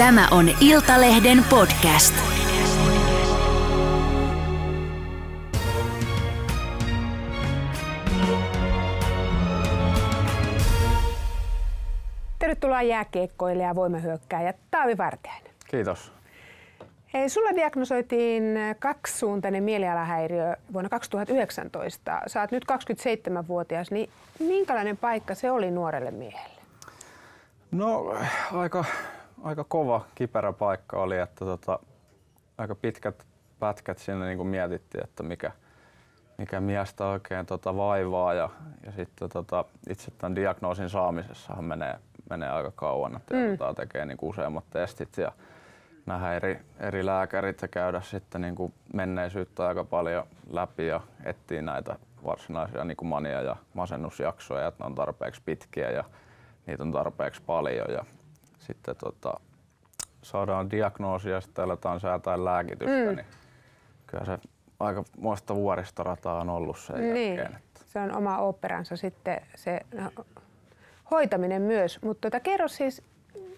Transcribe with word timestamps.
Tämä 0.00 0.28
on 0.30 0.48
Iltalehden 0.60 1.44
podcast. 1.50 2.14
Tervetuloa 12.38 12.82
jääkiekkoille 12.82 13.62
ja 13.62 13.74
voimahyökkääjä 13.74 14.54
Taavi 14.70 14.98
Vartiainen. 14.98 15.52
Kiitos. 15.70 16.12
Hei, 17.14 17.28
sulla 17.28 17.50
diagnosoitiin 17.56 18.42
kaksisuuntainen 18.78 19.62
mielialahäiriö 19.62 20.56
vuonna 20.72 20.88
2019. 20.88 22.20
Saat 22.26 22.52
nyt 22.52 22.64
27-vuotias, 22.72 23.90
niin 23.90 24.10
minkälainen 24.38 24.96
paikka 24.96 25.34
se 25.34 25.50
oli 25.50 25.70
nuorelle 25.70 26.10
miehelle? 26.10 26.60
No 27.70 28.14
aika, 28.52 28.84
aika 29.42 29.64
kova, 29.64 30.04
kiperä 30.14 30.52
paikka 30.52 31.02
oli, 31.02 31.18
että 31.18 31.44
tota, 31.44 31.78
aika 32.58 32.74
pitkät 32.74 33.26
pätkät 33.58 33.98
siinä 33.98 34.24
niin 34.24 34.36
kuin 34.36 34.48
mietittiin, 34.48 35.04
että 35.04 35.22
mikä, 35.22 35.52
mikä 36.38 36.60
miestä 36.60 37.06
oikein 37.06 37.46
tota 37.46 37.76
vaivaa 37.76 38.34
ja, 38.34 38.50
ja 38.86 38.92
sitten 38.92 39.28
tota, 39.28 39.64
itse 39.90 40.10
tämän 40.18 40.36
diagnoosin 40.36 40.90
saamisessahan 40.90 41.64
menee, 41.64 41.94
menee 42.30 42.50
aika 42.50 42.70
kauan, 42.70 43.16
että 43.16 43.34
mm. 43.34 43.42
joudutaan 43.42 43.74
tekemään 43.74 44.08
niin 44.08 44.18
useammat 44.22 44.64
testit 44.70 45.18
ja 45.18 45.32
nähdä 46.06 46.32
eri, 46.32 46.60
eri 46.80 47.06
lääkärit 47.06 47.62
ja 47.62 47.68
käydä 47.68 48.00
sitten 48.00 48.40
niin 48.40 48.54
kuin 48.54 48.74
menneisyyttä 48.94 49.68
aika 49.68 49.84
paljon 49.84 50.26
läpi 50.50 50.86
ja 50.86 51.00
etsiä 51.24 51.62
näitä 51.62 51.96
varsinaisia 52.24 52.84
niin 52.84 52.96
kuin 52.96 53.08
mania- 53.08 53.42
ja 53.42 53.56
masennusjaksoja, 53.74 54.66
että 54.66 54.84
ne 54.84 54.86
on 54.86 54.94
tarpeeksi 54.94 55.42
pitkiä 55.44 55.90
ja 55.90 56.04
niitä 56.66 56.82
on 56.82 56.92
tarpeeksi 56.92 57.42
paljon. 57.46 57.86
Ja 57.92 58.04
sitten 58.70 58.96
tota, 58.96 59.40
saadaan 60.22 60.70
diagnoosia 60.70 61.34
ja 61.34 61.40
sitten 61.40 61.64
aletaan 61.64 62.00
säätää 62.00 62.44
lääkitystä, 62.44 63.10
mm. 63.10 63.16
niin 63.16 63.26
kyllä 64.06 64.24
se 64.24 64.38
aika 64.80 65.04
muista 65.18 65.54
vuoristorataa 65.54 66.40
on 66.40 66.50
ollut 66.50 66.78
sen 66.78 67.14
niin. 67.14 67.36
jälkeen. 67.36 67.56
Että. 67.56 67.80
Se 67.86 67.98
on 67.98 68.16
oma 68.16 68.38
operansa 68.38 68.96
sitten 68.96 69.40
se 69.54 69.80
no, 69.94 70.24
hoitaminen 71.10 71.62
myös, 71.62 72.02
mutta 72.02 72.30
tota, 72.30 72.40
kerro 72.40 72.68
siis 72.68 73.02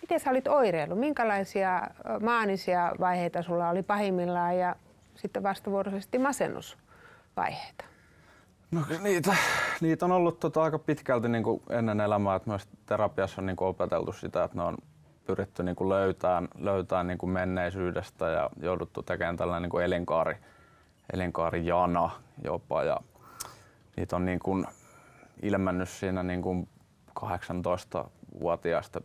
miten 0.02 0.20
sä 0.20 0.30
olit 0.30 0.48
oireillut? 0.48 0.98
Minkälaisia 0.98 1.82
maanisia 2.20 2.92
vaiheita 3.00 3.42
sulla 3.42 3.68
oli 3.68 3.82
pahimmillaan 3.82 4.58
ja 4.58 4.76
sitten 5.14 5.42
vastavuoroisesti 5.42 6.18
masennusvaiheita? 6.18 7.84
No 8.70 8.80
niitä, 9.02 9.36
niitä 9.80 10.04
on 10.04 10.12
ollut 10.12 10.40
tota 10.40 10.62
aika 10.62 10.78
pitkälti 10.78 11.28
niin 11.28 11.44
kuin 11.44 11.62
ennen 11.70 12.00
elämää, 12.00 12.36
että 12.36 12.50
myös 12.50 12.68
terapiassa 12.86 13.40
on 13.40 13.46
niin 13.46 13.56
kuin 13.56 13.68
opeteltu 13.68 14.12
sitä, 14.12 14.44
että 14.44 14.56
ne 14.56 14.62
on 14.62 14.76
pyritty 15.26 15.62
niin 15.62 15.76
kuin 15.76 15.88
löytämään, 15.88 16.48
löytämään 16.58 17.06
niin 17.06 17.18
kuin 17.18 17.30
menneisyydestä 17.30 18.28
ja 18.28 18.50
jouduttu 18.60 19.02
tekemään 19.02 19.36
tällainen 19.36 19.62
niin 19.62 19.70
kuin 19.70 19.84
elinkaari, 19.84 20.36
elinkaarijana 21.12 22.10
jopa. 22.44 22.82
Ja 22.82 23.00
niitä 23.96 24.16
on 24.16 24.24
niin 24.24 24.38
kuin 24.38 24.66
ilmennyt 25.42 25.88
siinä 25.88 26.22
niin 26.22 26.42
kuin 26.42 26.68
18-vuotiaasta 27.20 29.00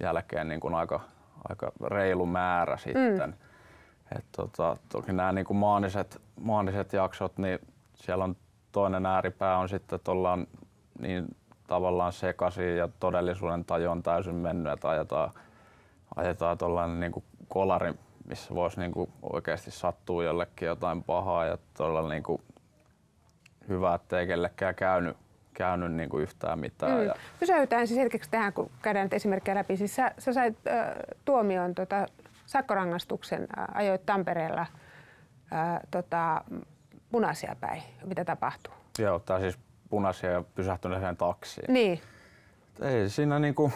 jälkeen 0.00 0.48
niin 0.48 0.60
kuin 0.60 0.74
aika, 0.74 1.00
aika 1.48 1.72
reilu 1.84 2.26
määrä 2.26 2.76
sitten. 2.76 3.30
Mm. 3.30 4.16
Et 4.16 4.24
tota, 4.36 4.76
toki 4.88 5.12
nämä 5.12 5.32
niin 5.32 5.44
kuin 5.44 5.56
maaniset, 5.56 6.20
maaniset 6.40 6.92
jaksot, 6.92 7.38
niin 7.38 7.58
siellä 7.94 8.24
on 8.24 8.36
toinen 8.72 9.06
ääripää 9.06 9.58
on 9.58 9.68
sitten, 9.68 9.96
että 9.96 10.10
ollaan 10.10 10.46
niin 10.98 11.36
tavallaan 11.66 12.12
sekaisin 12.12 12.76
ja 12.76 12.88
todellisuuden 13.00 13.64
taju 13.64 13.90
on 13.90 14.02
täysin 14.02 14.34
mennyt, 14.34 14.72
että 14.72 14.88
ajetaan, 14.88 15.30
ajetaan 16.16 16.58
tuollainen 16.58 17.00
niin 17.00 17.12
kuin 17.12 17.24
kolari, 17.48 17.94
missä 18.24 18.54
voisi 18.54 18.80
niin 18.80 18.92
kuin 18.92 19.12
oikeasti 19.22 19.70
sattua 19.70 20.24
jollekin 20.24 20.66
jotain 20.66 21.02
pahaa 21.02 21.46
ja 21.46 21.58
todella 21.76 22.08
niin 22.08 22.22
kuin 22.22 22.42
hyvä, 23.68 23.94
ettei 23.94 24.26
kellekään 24.26 24.74
käynyt 24.74 25.16
käynyt 25.54 25.92
niin 25.92 26.08
kuin 26.08 26.22
yhtään 26.22 26.58
mitään. 26.58 27.00
Mm. 27.00 27.06
Ja... 27.06 27.14
Pysäytään 27.40 27.86
siis 27.86 28.00
hetkeksi 28.00 28.30
tähän, 28.30 28.52
kun 28.52 28.70
käydään 28.82 29.04
nyt 29.04 29.12
esimerkkejä 29.12 29.54
läpi. 29.54 29.76
Siis 29.76 29.96
sä, 29.96 30.14
sä 30.18 30.32
sait 30.32 30.56
äh, 30.66 30.86
tuomion 31.24 31.74
tota, 31.74 32.06
sakkorangaistuksen, 32.46 33.46
äh, 33.58 33.66
ajoit 33.74 34.06
Tampereella 34.06 34.60
äh, 34.60 35.80
tota, 35.90 36.44
punaisia 37.10 37.56
päin. 37.60 37.82
Mitä 38.04 38.24
tapahtuu? 38.24 38.74
Joo, 38.98 39.18
tai 39.18 39.40
siis 39.40 39.58
punaisia 39.90 40.30
ja 40.30 40.44
pysähtyneeseen 40.54 41.16
taksiin. 41.16 41.72
Niin. 41.74 42.00
Ei 42.82 43.10
siinä 43.10 43.38
niin 43.38 43.54
kuin 43.54 43.72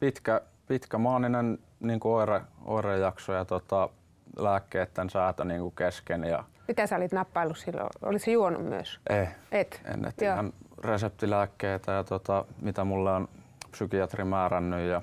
pitkä, 0.00 0.40
pitkä 0.68 0.98
maaninen 0.98 1.58
niin 1.80 2.00
kuin 2.00 2.12
oire, 2.12 2.40
oirejakso 2.64 3.32
ja 3.32 3.44
tota, 3.44 3.88
lääkkeiden 4.36 5.10
säätö 5.10 5.44
niin 5.44 5.60
kuin 5.60 5.74
kesken. 5.74 6.24
Ja... 6.24 6.44
Mitä 6.68 6.86
sä 6.86 6.96
olit 6.96 7.12
nappaillut 7.12 7.58
silloin? 7.58 7.88
Olit 8.02 8.22
se 8.22 8.30
juonut 8.30 8.64
myös? 8.64 9.00
Ei. 9.10 9.28
Et? 9.52 9.80
En, 9.84 10.04
et 10.04 10.22
ihan 10.22 10.52
reseptilääkkeitä 10.78 11.92
ja 11.92 12.04
tota, 12.04 12.44
mitä 12.62 12.84
mulle 12.84 13.12
on 13.12 13.28
psykiatri 13.70 14.24
määrännyt 14.24 14.88
ja, 14.88 15.02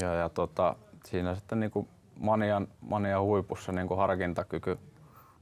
ja, 0.00 0.14
ja 0.14 0.28
tota, 0.28 0.74
siinä 1.04 1.34
sitten 1.34 1.60
niin 1.60 1.70
kuin 1.70 1.88
manian, 2.20 2.68
manian 2.80 3.22
huipussa 3.22 3.72
niin 3.72 3.88
kuin 3.88 3.98
harkintakyky 3.98 4.78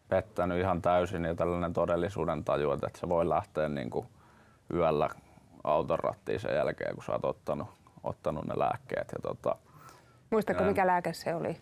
pettänyt 0.09 0.59
ihan 0.59 0.82
täysin 0.82 1.25
ja 1.25 1.34
tällainen 1.34 1.72
todellisuuden 1.72 2.44
taju, 2.44 2.72
että 2.72 2.91
se 2.94 3.09
voi 3.09 3.28
lähteä 3.28 3.69
niin 3.69 3.91
kuin 3.91 4.06
yöllä 4.75 5.09
auton 5.65 5.99
rattiin 5.99 6.41
sen 6.41 6.55
jälkeen, 6.55 6.94
kun 6.94 7.05
sä 7.05 7.12
oot 7.12 7.25
ottanut, 7.25 7.69
ottanut 8.09 8.44
ne 8.44 8.55
lääkkeet. 8.59 9.12
Ja 9.12 9.19
tota, 9.22 9.56
Muistatko, 10.31 10.62
ja, 10.62 10.69
mikä 10.69 10.87
lääke 10.87 11.12
se 11.12 11.34
oli? 11.34 11.56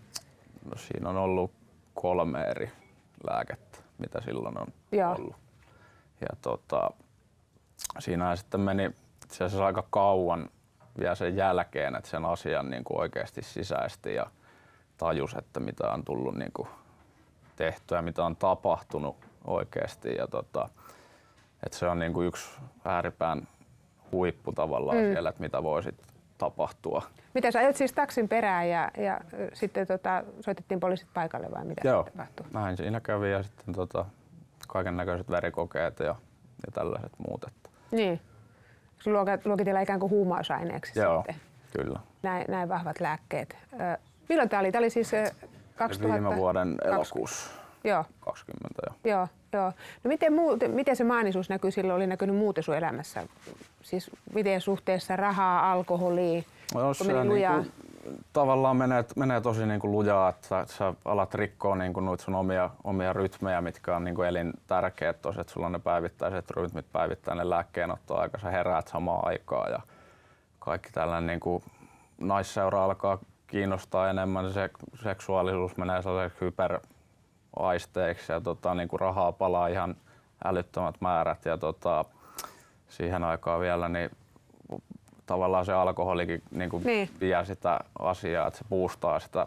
No, 0.64 0.76
siinä 0.76 1.10
on 1.10 1.16
ollut 1.16 1.50
kolme 1.94 2.42
eri 2.42 2.70
lääkettä, 3.30 3.78
mitä 3.98 4.20
silloin 4.20 4.60
on 4.60 4.66
Joo. 4.92 5.14
ollut. 5.14 5.36
Ja 6.20 6.36
tota, 6.42 6.90
siinä 7.98 8.36
sitten 8.36 8.60
meni 8.60 8.90
itse 9.24 9.44
asiassa 9.44 9.66
aika 9.66 9.84
kauan 9.90 10.48
vielä 10.98 11.14
sen 11.14 11.36
jälkeen, 11.36 11.96
että 11.96 12.10
sen 12.10 12.24
asian 12.24 12.70
niin 12.70 12.84
kuin 12.84 13.00
oikeasti 13.00 13.42
sisäisesti 13.42 14.14
ja 14.14 14.26
tajus, 14.96 15.34
että 15.34 15.60
mitä 15.60 15.90
on 15.90 16.04
tullut 16.04 16.34
niin 16.34 16.52
kuin 16.52 16.68
tehtyä, 17.56 18.02
mitä 18.02 18.24
on 18.24 18.36
tapahtunut 18.36 19.16
oikeasti. 19.44 20.14
Ja 20.14 20.26
tota, 20.26 20.68
että 21.62 21.78
se 21.78 21.86
on 21.86 21.98
niin 21.98 22.12
kuin 22.12 22.26
yksi 22.26 22.60
ääripään 22.84 23.48
huippu 24.12 24.52
tavallaan 24.52 24.98
mm. 24.98 25.12
siellä, 25.12 25.28
että 25.28 25.42
mitä 25.42 25.62
voisi 25.62 25.94
tapahtua. 26.38 27.02
Mitä 27.34 27.50
sä 27.50 27.58
ajat 27.58 27.76
siis 27.76 27.92
taksin 27.92 28.28
perään 28.28 28.68
ja, 28.68 28.90
ja 28.96 29.20
sitten 29.52 29.86
tota, 29.86 30.24
soitettiin 30.40 30.80
poliisit 30.80 31.08
paikalle 31.14 31.50
vai 31.50 31.64
mitä 31.64 31.88
Joo, 31.88 32.02
tapahtui? 32.02 32.46
näin 32.52 32.76
siinä 32.76 33.00
kävi 33.00 33.30
ja 33.30 33.42
sitten 33.42 33.74
tota, 33.74 34.04
kaiken 34.68 34.96
näköiset 34.96 35.30
verikokeet 35.30 35.98
ja, 35.98 36.14
ja 36.66 36.72
tällaiset 36.72 37.12
muut. 37.28 37.44
Että 37.44 37.70
niin. 37.90 38.20
Se 39.02 39.10
luokitellaan 39.44 39.82
ikään 39.82 40.00
kuin 40.00 40.10
huumausaineeksi 40.10 41.00
Joo, 41.00 41.16
sitten. 41.16 41.36
kyllä. 41.76 42.00
Näin, 42.22 42.44
näin 42.48 42.68
vahvat 42.68 43.00
lääkkeet. 43.00 43.56
Milloin 44.28 44.48
tämä 44.48 44.60
oli? 44.60 44.72
Tämä 44.72 44.80
oli 44.80 44.90
siis 44.90 45.12
2000... 45.76 46.14
Viime 46.14 46.36
vuoden 46.36 46.76
elokuussa. 46.84 47.50
Joo. 47.84 48.04
20 48.20 48.82
jo. 48.86 49.10
Joo, 49.10 49.28
joo. 49.52 49.72
No 50.04 50.08
miten, 50.08 50.32
muu, 50.32 50.58
miten 50.68 50.96
se 50.96 51.04
maanisuus 51.04 51.48
näkyy 51.48 51.70
silloin, 51.70 51.96
oli 51.96 52.06
näkynyt 52.06 52.36
muuten 52.36 52.64
sun 52.64 52.76
elämässä? 52.76 53.26
Siis 53.82 54.10
miten 54.34 54.60
suhteessa 54.60 55.16
rahaa, 55.16 55.72
alkoholiin, 55.72 56.44
no, 56.74 56.80
kun 56.98 57.06
meni 57.06 57.28
lujaa? 57.28 57.56
Niin 57.56 57.72
kuin 57.78 57.94
tavallaan 58.32 58.76
menee, 58.76 59.04
menee 59.16 59.40
tosi 59.40 59.66
niin 59.66 59.80
kuin 59.80 59.92
lujaa, 59.92 60.28
että 60.28 60.66
sä 60.66 60.94
alat 61.04 61.34
rikkoa 61.34 61.76
niin 61.76 61.92
kuin 61.92 62.18
sun 62.18 62.34
omia, 62.34 62.70
omia 62.84 63.12
rytmejä, 63.12 63.60
mitkä 63.60 63.96
on 63.96 64.04
niin 64.04 64.14
kuin 64.14 64.28
elintärkeät 64.28 65.22
tosi, 65.22 65.40
että 65.40 65.52
sulla 65.52 65.66
on 65.66 65.72
ne 65.72 65.78
päivittäiset 65.78 66.50
rytmit, 66.50 66.86
päivittäinen 66.92 67.50
lääkkeenottoaika, 67.50 68.38
sä 68.38 68.50
heräät 68.50 68.88
samaan 68.88 69.26
aikaan 69.26 69.70
ja 69.72 69.80
kaikki 70.58 70.88
tällainen 70.92 71.26
niin 71.26 71.40
kuin 71.40 71.62
naisseura 72.18 72.84
alkaa 72.84 73.18
kiinnostaa 73.46 74.10
enemmän, 74.10 74.52
se 74.52 74.70
seksuaalisuus 75.02 75.76
menee 75.76 76.02
sellaiseksi 76.02 76.44
hyperaisteiksi 77.56 78.32
ja 78.32 78.40
tota, 78.40 78.74
niin 78.74 78.88
kuin 78.88 79.00
rahaa 79.00 79.32
palaa 79.32 79.68
ihan 79.68 79.96
älyttömät 80.44 80.94
määrät 81.00 81.44
ja 81.44 81.58
tota, 81.58 82.04
siihen 82.88 83.24
aikaan 83.24 83.60
vielä 83.60 83.88
niin 83.88 84.10
tavallaan 85.26 85.64
se 85.64 85.72
alkoholikin 85.72 86.42
niin 86.50 86.70
kuin 86.70 86.84
niin. 86.84 87.08
vie 87.20 87.44
sitä 87.44 87.80
asiaa, 87.98 88.46
että 88.46 88.58
se 88.58 88.64
puustaa 88.68 89.20
sitä 89.20 89.46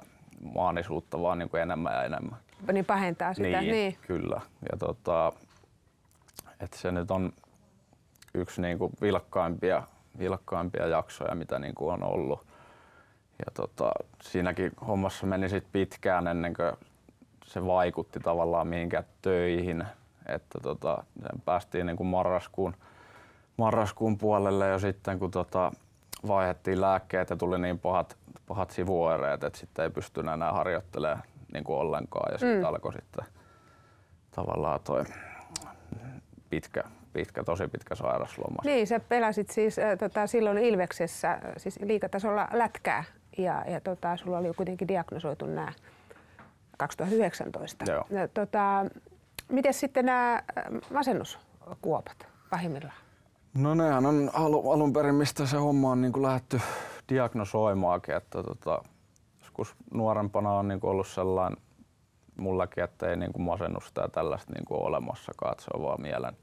maanisuutta 0.56 1.22
vaan 1.22 1.40
niin 1.40 1.50
kuin 1.50 1.62
enemmän 1.62 1.94
ja 1.94 2.04
enemmän. 2.04 2.38
Niin 2.72 2.86
pahentaa 2.86 3.34
sitä, 3.34 3.62
niin. 3.62 3.72
niin. 3.72 3.98
Kyllä. 4.08 4.42
Ja 4.72 4.78
tota, 4.78 5.34
että 6.60 6.78
se 6.78 6.92
nyt 6.92 7.12
on 7.12 7.34
yksi 8.34 8.62
niin 8.62 8.78
kuin 8.78 8.94
vilkkaimpia, 9.02 9.84
vilkkaimpia 10.20 10.88
jaksoja, 10.88 11.36
mitä 11.36 11.60
niin 11.60 11.76
kuin 11.76 11.94
on 11.94 12.04
ollut. 12.04 12.48
Ja 13.40 13.52
tota, 13.54 13.92
siinäkin 14.24 14.72
hommassa 14.88 15.28
meni 15.28 15.50
sit 15.50 15.68
pitkään 15.72 16.28
ennen 16.28 16.54
kuin 16.54 16.87
se 17.48 17.66
vaikutti 17.66 18.20
tavallaan 18.20 18.68
mihinkään 18.68 19.04
töihin. 19.22 19.84
Että 20.26 20.60
tota, 20.64 21.04
päästiin 21.46 21.86
niin 21.86 21.98
kuin 21.98 22.08
marraskuun 22.08 22.74
marraskuun 23.58 24.18
puolelle 24.18 24.68
jo 24.68 24.80
sitten, 24.80 25.20
kun 25.20 25.32
tota, 25.32 25.72
vaihdettiin 26.28 26.82
lääkkeet 26.82 27.30
ja 27.30 27.36
tuli 27.36 27.60
niin 27.60 27.80
pahat, 27.80 28.18
pahat 28.48 28.72
sivuoireet, 28.72 29.44
että 29.44 29.60
sitten 29.60 29.84
ei 29.84 29.90
pystynyt 29.92 30.34
enää 30.34 30.52
harjoittelemaan 30.52 31.24
niin 31.54 31.64
kuin 31.64 31.80
ollenkaan 31.80 32.32
ja 32.32 32.38
sitten 32.38 32.60
Mm. 32.60 32.66
alkoi 32.66 32.94
sitten 32.94 33.26
tavallaan 34.32 34.80
toi 34.84 35.04
pitkä, 36.50 36.84
pitkä, 37.14 37.44
tosi 37.44 37.68
pitkä 37.68 37.96
sairasloma. 37.96 38.62
Niin, 38.64 38.88
sä 38.88 39.00
pelasit 39.00 39.50
siis 39.50 39.80
äh, 39.80 39.98
tota, 39.98 40.28
silloin 40.28 40.58
Ilveksessä 40.58 41.32
äh, 41.32 41.40
siis 41.58 41.80
liikatasolla 41.82 42.48
lätkää 42.54 43.04
ja, 43.38 43.64
ja 43.68 43.82
tota, 43.82 44.18
sulla 44.18 44.38
oli 44.38 44.48
jo 44.48 44.54
kuitenkin 44.54 44.88
diagnosoitu 44.88 45.46
nämä 45.46 45.74
2019. 46.78 47.92
Joo. 47.92 48.04
Ja, 48.10 48.28
tota, 48.28 48.86
miten 49.50 49.74
sitten 49.74 50.06
nämä 50.06 50.44
masennuskuopat 50.94 52.28
pahimmillaan? 52.50 52.98
No 53.58 53.74
nehän 53.74 54.06
on 54.06 54.32
alu, 54.34 54.72
alun 54.72 54.94
perin, 54.94 55.16
mistä 55.16 55.46
se 55.46 55.58
homma 55.58 55.92
on 55.92 56.02
niin 56.02 56.14
kuin 56.14 56.24
lähdetty 56.24 56.62
diagnosoimaankin, 57.10 58.16
että 58.16 58.44
tota, 58.44 58.82
joskus 59.40 59.76
nuorempana 59.94 60.52
on 60.52 60.68
niin 60.68 60.80
kuin 60.80 60.92
ollut 60.92 61.08
sellainen 61.08 61.58
mullakin, 62.38 62.84
että 62.84 63.10
ei 63.10 63.18
niin 63.18 63.34
kuin 63.34 63.44
masennusta 63.44 64.02
ja 64.02 64.08
tällaista 64.08 64.54
niin 64.54 64.66
kuin 64.66 64.80
ole 64.80 64.88
olemassakaan, 64.88 65.52
että 65.52 65.64
se 65.64 65.72
on 65.74 65.84
vaan 65.84 66.02
mielen 66.02 66.38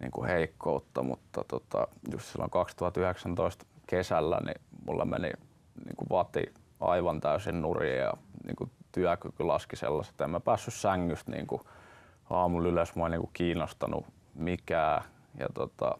niin 0.00 0.10
kuin 0.10 0.28
heikkoutta, 0.28 1.02
mutta 1.02 1.44
tota, 1.48 1.88
just 2.12 2.26
silloin 2.26 2.50
2019 2.50 3.66
kesällä 3.86 4.40
niin 4.44 4.60
mulla 4.86 5.04
meni 5.04 5.30
niin 5.84 5.96
kuin 5.96 6.08
vati 6.10 6.54
aivan 6.80 7.20
täysin 7.20 7.62
nurin 7.62 7.96
ja 7.96 8.12
niin 8.46 8.56
kuin 8.56 8.70
työkyky 8.92 9.44
laski 9.44 9.76
sellaiset, 9.76 10.20
en 10.20 10.30
mä 10.30 10.40
päässyt 10.40 10.74
sängystä 10.74 11.30
niin 11.30 11.46
kuin 11.46 11.62
aamulla 12.30 12.68
ylös, 12.68 12.94
mua 12.94 13.06
ei 13.06 13.10
niin 13.10 13.20
kuin 13.20 13.30
kiinnostanut 13.32 14.06
mikään 14.34 15.02
ja 15.38 15.46
tota, 15.54 15.98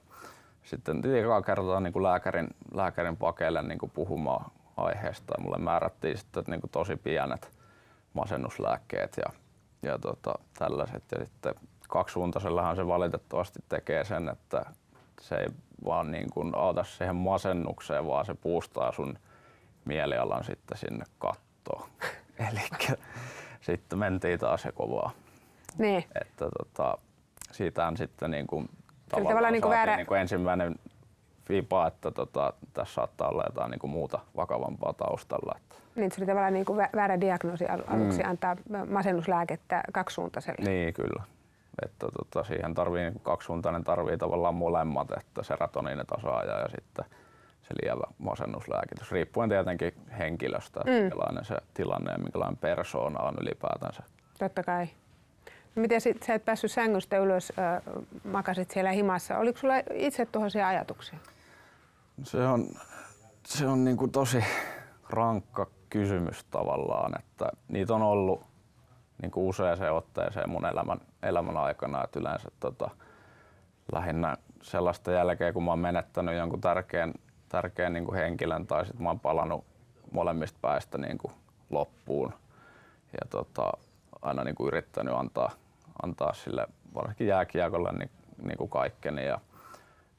sitten 0.63 1.17
ekaa 1.17 1.43
kertaa 1.43 1.81
niin 1.81 1.93
kuin 1.93 2.03
lääkärin, 2.03 2.49
lääkärin 2.75 3.17
pakeille 3.17 3.63
niin 3.63 3.79
kuin 3.79 3.93
puhumaan 3.95 4.51
aiheesta 4.77 5.35
ja 5.39 5.45
mulle 5.45 5.59
määrättiin 5.59 6.19
sitten 6.19 6.45
niin 6.47 6.61
kuin 6.61 6.71
tosi 6.71 6.97
pienet 6.97 7.51
masennuslääkkeet 8.15 9.17
ja, 9.17 9.33
ja 9.83 9.99
tota, 9.99 10.35
tällaiset. 10.59 11.05
Ja 11.13 11.25
sitten 11.25 11.55
kaksisuuntaisellahan 11.89 12.77
se 12.77 12.87
valitettavasti 12.87 13.59
tekee 13.69 14.05
sen, 14.05 14.29
että 14.29 14.65
se 15.21 15.35
ei 15.35 15.49
vaan 15.85 16.11
niin 16.11 16.31
kuin 16.31 16.55
auta 16.55 16.85
siihen 16.85 17.17
masennukseen, 17.17 18.07
vaan 18.07 18.27
se 18.27 18.35
puustaa 18.35 18.93
sun 18.93 19.19
mielialan 19.85 20.45
sitten 20.45 20.79
sinne 20.79 21.05
kattoon. 21.19 21.89
Eli 22.53 22.61
sitten 23.61 23.99
mentiin 23.99 24.39
taas 24.39 24.63
se 24.63 24.73
kovaa. 24.73 25.11
Niin. 25.79 26.05
Että 26.21 26.49
tota, 26.59 26.99
siitähän 27.53 27.97
sitten 27.97 28.31
niin 28.31 28.47
kuin, 28.47 28.69
tavallaan, 29.09 29.31
tavallaan 29.33 29.53
niin 29.53 29.63
kuin 29.63 29.71
väärä- 29.73 29.97
niin 29.97 30.07
kuin 30.07 30.21
ensimmäinen 30.21 30.75
viipa, 31.49 31.87
että 31.87 32.11
tota, 32.11 32.53
tässä 32.75 32.95
saattaa 32.95 33.29
olla 33.29 33.45
jotain 33.47 33.71
niin 33.71 33.79
kuin 33.79 33.91
muuta 33.91 34.19
vakavampaa 34.37 34.93
taustalla. 34.93 35.55
Että, 35.57 35.75
Niin, 35.97 36.13
se 36.13 36.21
oli 36.21 36.27
tavallaan 36.27 36.53
niin 36.55 36.65
kuin 36.65 36.79
vä- 36.79 36.91
väärä 36.97 37.21
diagnoosi 37.21 37.67
al- 37.67 37.83
aluksi 37.87 38.23
Mm. 38.23 38.31
antaa 38.31 38.57
masennuslääkettä 38.91 39.83
kaksisuuntaiselle. 39.93 40.71
niin 40.71 40.95
kyllä. 40.95 41.23
Että 41.85 42.07
tota, 42.19 42.45
siihen 42.45 42.75
tarvii 42.75 43.03
niin 43.03 43.13
kuin 43.13 43.23
kaksisuuntainen 43.23 43.85
tarvii 43.85 44.19
tavallaan 44.19 44.55
molemmat, 44.55 45.09
että 45.21 45.43
serotoniinitasaaja 45.43 46.59
ja 46.59 46.69
sitten 46.69 47.05
se 47.71 47.75
lievä 47.83 48.05
masennuslääkitys, 48.19 49.13
riippuen 49.13 49.49
tietenkin 49.49 49.93
henkilöstä, 50.19 50.81
Mm. 50.87 50.93
minkälainen 50.93 51.45
se 51.45 51.57
tilanne 51.75 52.13
ja 52.13 52.19
minkälainen 52.19 52.57
persoona 52.57 53.21
on 53.23 53.35
ylipäätänsä. 53.43 54.03
Totta 54.39 54.63
kai. 54.63 54.89
No 55.77 55.81
Miten 55.83 56.01
sit, 56.01 56.23
sä 56.23 56.35
et 56.35 56.45
päässyt 56.45 56.73
sängystä 56.73 57.19
ylös, 57.19 57.53
äh, 57.59 57.83
makasit 58.25 58.71
siellä 58.71 58.91
himassa. 58.91 59.39
Oliko 59.39 59.59
sulla 59.59 59.75
itse 59.95 60.27
tuollaisia 60.27 60.69
ajatuksia? 60.69 61.19
Se 62.23 62.39
on, 62.47 62.67
se 63.47 63.67
on 63.67 63.85
niin 63.85 63.97
kuin 63.97 64.13
tosi 64.13 64.45
rankka 65.11 65.67
kysymys 65.91 66.45
tavallaan, 66.45 67.19
että 67.19 67.49
niitä 67.69 67.95
on 67.95 68.03
ollut 68.03 68.43
niin 69.23 69.31
kuin 69.31 69.47
useaseen 69.47 69.93
otteeseen 69.93 70.51
mun 70.51 70.67
elämän, 70.67 71.01
elämän 71.23 71.57
aikana, 71.57 72.05
että 72.05 72.21
yleensä 72.21 72.49
tota, 72.61 72.91
lähinnä 73.93 74.37
sellaista 74.63 75.13
jälkeen, 75.13 75.55
kun 75.55 75.65
mä 75.65 75.71
oon 75.71 75.79
menettänyt 75.79 76.37
jonkun 76.37 76.61
tärkeän, 76.61 77.15
tärkeän 77.51 77.93
niin 77.93 78.05
kuin 78.05 78.17
henkilön 78.17 78.67
tai 78.67 78.87
sitten 78.87 79.03
mä 79.03 79.09
oon 79.09 79.21
palannut 79.21 79.65
molemmista 80.13 80.59
päistä 80.63 80.99
niin 80.99 81.19
kuin 81.19 81.33
loppuun 81.71 82.33
ja 83.13 83.27
tota, 83.31 83.73
aina 84.23 84.45
niin 84.45 84.55
kuin 84.55 84.69
yrittänyt 84.69 85.15
antaa, 85.15 85.51
antaa 86.03 86.33
sille 86.33 86.67
varsinkin 86.95 87.27
jääkiekolle 87.27 87.93
niin, 87.93 88.11
niin 88.43 88.59
kuin 88.59 88.71
kaikkeni 88.71 89.27
ja 89.27 89.41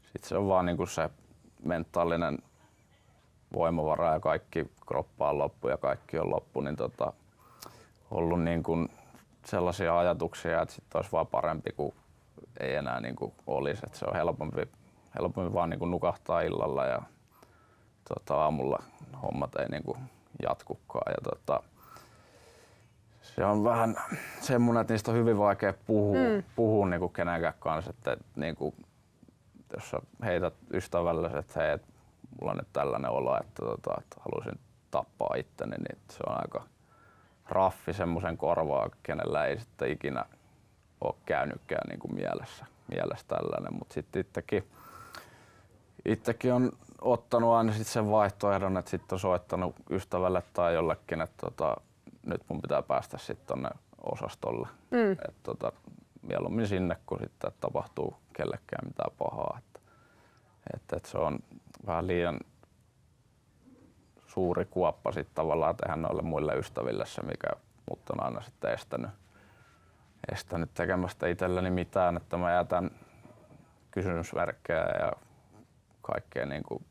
sitten 0.04 0.30
se 0.30 0.38
on 0.38 0.48
vaan 0.48 0.66
niin 0.66 0.78
kuin 0.78 0.88
se 0.88 1.10
mentaalinen 1.63 2.38
voimavara 3.54 4.13
ja 4.13 4.19
kaikki 4.19 4.72
kroppa 4.88 5.30
on 5.30 5.38
loppu 5.38 5.68
ja 5.68 5.77
kaikki 5.77 6.19
on 6.19 6.31
loppu, 6.31 6.62
niin 6.62 6.75
tota, 6.75 7.13
ollut 8.12 8.44
niin 8.44 8.63
kuin 8.63 8.89
sellaisia 9.45 10.00
ajatuksia, 10.00 10.62
että 10.62 10.75
sitten 10.75 11.00
olisi 11.00 11.12
vaan 11.12 11.27
parempi, 11.27 11.72
kuin 11.72 11.94
ei 12.60 12.75
enää 12.75 13.00
niin 13.00 13.16
kuin 13.16 13.34
olisi. 13.48 13.81
Että 13.86 13.98
se 13.98 14.06
on 14.06 14.16
helpompi, 14.16 14.62
helpompi 15.19 15.54
vaan 15.54 15.69
niin 15.69 15.80
kuin 15.80 15.92
nukahtaa 15.92 16.42
illalla 16.42 16.86
ja 16.86 17.01
tota, 18.13 18.36
aamulla 18.36 18.84
hommat 19.24 19.56
ei 19.56 19.69
niin 19.69 19.84
kuin 19.84 19.98
jatkukaan. 20.44 21.13
Ja 21.18 21.31
tota, 21.31 21.63
se 23.22 23.46
on 23.46 23.63
vähän 23.63 23.96
semmoinen, 24.42 24.81
että 24.81 24.94
niistä 24.94 25.12
on 25.12 25.18
hyvin 25.18 25.38
vaikea 25.38 25.74
puhua, 25.86 26.18
mm. 26.18 26.44
puhua 26.56 26.88
niin 26.88 27.00
kuin 27.00 27.13
kenenkään 27.13 27.54
kanssa. 27.60 27.90
Että, 27.90 28.18
niin 28.36 28.56
kuin, 28.56 28.75
jos 29.75 29.90
sä 29.90 30.00
heität 30.24 30.54
ystävälle, 30.74 31.28
että 31.28 31.60
hei, 31.60 31.72
et 31.72 31.86
mulla 32.40 32.52
on 32.52 32.58
nyt 32.58 32.74
tällainen 32.74 33.12
olo, 33.12 33.38
että, 33.38 33.66
tota, 33.66 33.94
että 33.98 34.16
haluaisin 34.19 34.60
tappaa 34.92 35.36
itteni, 35.36 35.75
niin 35.78 36.00
se 36.10 36.19
on 36.28 36.42
aika 36.42 36.63
raffi 37.50 37.94
semmoisen 37.94 38.38
korvaa, 38.38 38.90
kenellä 39.04 39.46
ei 39.46 39.60
sitten 39.60 39.92
ikinä 39.92 40.25
ole 41.02 41.16
käynytkään 41.25 41.90
niin 41.90 42.00
kuin 42.00 42.16
mielessä, 42.16 42.66
mielessä 42.88 43.25
tällainen. 43.28 43.74
Mutta 43.74 43.94
sitten 43.94 44.19
itsekin, 44.19 44.68
itsekin 46.06 46.54
on 46.54 46.72
ottanut 47.01 47.53
aina 47.53 47.74
sit 47.74 47.88
sen 47.88 48.12
vaihtoehdon, 48.12 48.77
että 48.77 48.92
sitten 48.92 49.15
on 49.15 49.19
soittanut 49.19 49.75
ystävälle 49.89 50.44
tai 50.53 50.74
jollekin, 50.74 51.21
että 51.21 51.38
tota, 51.42 51.75
nyt 52.25 52.42
mun 52.48 52.62
pitää 52.62 52.81
päästä 52.81 53.18
sitten 53.18 53.48
tonne 53.48 53.69
osastolle. 54.03 54.68
Mm. 54.92 55.12
Et 55.12 55.36
tota, 55.44 55.71
mieluummin 56.21 56.68
sinne, 56.68 56.98
kun 57.06 57.19
sitten 57.19 57.51
tapahtuu 57.59 58.15
kellekään 58.33 58.88
mitään 58.88 59.12
pahaa. 59.18 59.57
Että, 59.57 59.80
että, 60.75 60.95
että 60.95 61.09
se 61.09 61.18
on 61.18 61.39
vähän 61.88 62.07
liian 62.07 62.39
suuri 64.27 64.65
kuoppa 64.65 65.12
sitten 65.12 65.36
tavallaan 65.36 65.75
tehdä 65.75 65.95
noille 65.95 66.21
muille 66.21 66.53
ystäville 66.53 67.05
se, 67.05 67.22
mikä 67.22 67.50
mut 67.89 68.10
on 68.10 68.24
aina 68.24 68.41
sitten 68.41 68.74
estänyt, 68.74 69.12
estänyt 70.31 70.74
tekemästä 70.74 71.27
itselleni 71.27 71.72
mitään, 71.72 72.17
että 72.17 72.38
mä 72.38 72.51
jätän 72.51 72.91
kysymysmerkkejä 73.91 74.86
ja 75.00 75.12
kaikkea 76.01 76.46
niin 76.46 76.63
kuin 76.63 76.86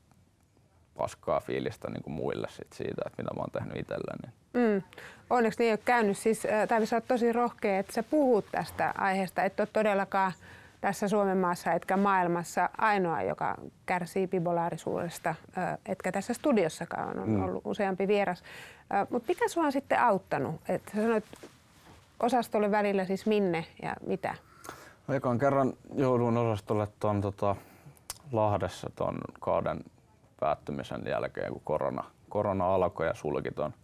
paskaa 1.00 1.40
fiilistä 1.40 1.90
niin 1.90 2.02
kuin 2.02 2.14
muille 2.14 2.46
sit 2.50 2.72
siitä, 2.72 3.02
että 3.06 3.22
mitä 3.22 3.34
mä 3.34 3.40
oon 3.40 3.50
tehnyt 3.50 3.76
itselleni. 3.76 4.32
Mm. 4.52 4.82
Onneksi 5.30 5.58
niin 5.58 5.66
ei 5.66 5.72
ole 5.72 5.80
käynyt. 5.84 6.18
Siis, 6.18 6.46
äh, 6.46 6.68
Taavi, 6.68 6.86
sä 6.86 6.96
oot 6.96 7.08
tosi 7.08 7.32
rohkea, 7.32 7.78
että 7.78 7.92
sä 7.92 8.02
puhut 8.02 8.44
tästä 8.52 8.94
aiheesta. 8.98 9.42
Et 9.42 9.60
ole 9.60 9.68
todellakaan 9.72 10.32
tässä 10.80 11.08
Suomen 11.08 11.38
maassa 11.38 11.72
etkä 11.72 11.96
maailmassa 11.96 12.70
ainoa, 12.78 13.22
joka 13.22 13.56
kärsii 13.86 14.26
bipolaarisuudesta, 14.26 15.34
äh, 15.58 15.78
etkä 15.86 16.12
tässä 16.12 16.34
studiossakaan 16.34 17.18
on 17.18 17.28
Mm. 17.28 17.42
ollut 17.44 17.62
useampi 17.64 18.08
vieras. 18.08 18.42
Mutta 19.10 19.28
mikä 19.28 19.48
sua 19.48 19.64
on 19.64 19.72
sitten 19.72 20.00
auttanut? 20.00 20.60
Et 20.68 20.82
sä 20.94 21.02
sanoit 21.02 21.24
osastolle 22.20 22.70
välillä 22.70 23.04
siis 23.04 23.26
minne 23.26 23.64
ja 23.82 23.96
mitä? 24.06 24.34
No, 25.08 25.14
Ekan 25.14 25.38
kerran 25.38 25.72
jouduin 25.94 26.36
osastolle 26.36 26.88
tuon 27.00 27.20
tota, 27.20 27.56
Lahdessa 28.32 28.90
ton 28.96 29.18
kauden 29.40 29.80
päättymisen 30.40 31.02
jälkeen, 31.06 31.52
kun 31.52 31.62
korona, 31.64 32.04
korona 32.28 32.74
alkoi 32.74 33.06
ja 33.06 33.14
sulki 33.14 33.50
ton 33.50 33.74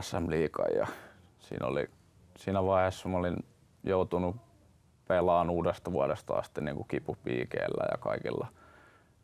SM 0.00 0.30
Liikan. 0.30 0.66
Ja 0.76 0.86
siinä, 1.38 1.66
oli, 1.66 1.90
siinä 2.36 2.64
vaiheessa 2.64 3.08
mä 3.08 3.18
olin 3.18 3.36
joutunut 3.84 4.36
pelaan 5.08 5.50
uudesta 5.50 5.92
vuodesta 5.92 6.34
asti 6.34 6.60
niin 6.60 6.76
kuin 6.76 6.88
kipupiikeillä 6.88 7.84
ja 7.90 7.98
kaikilla, 7.98 8.46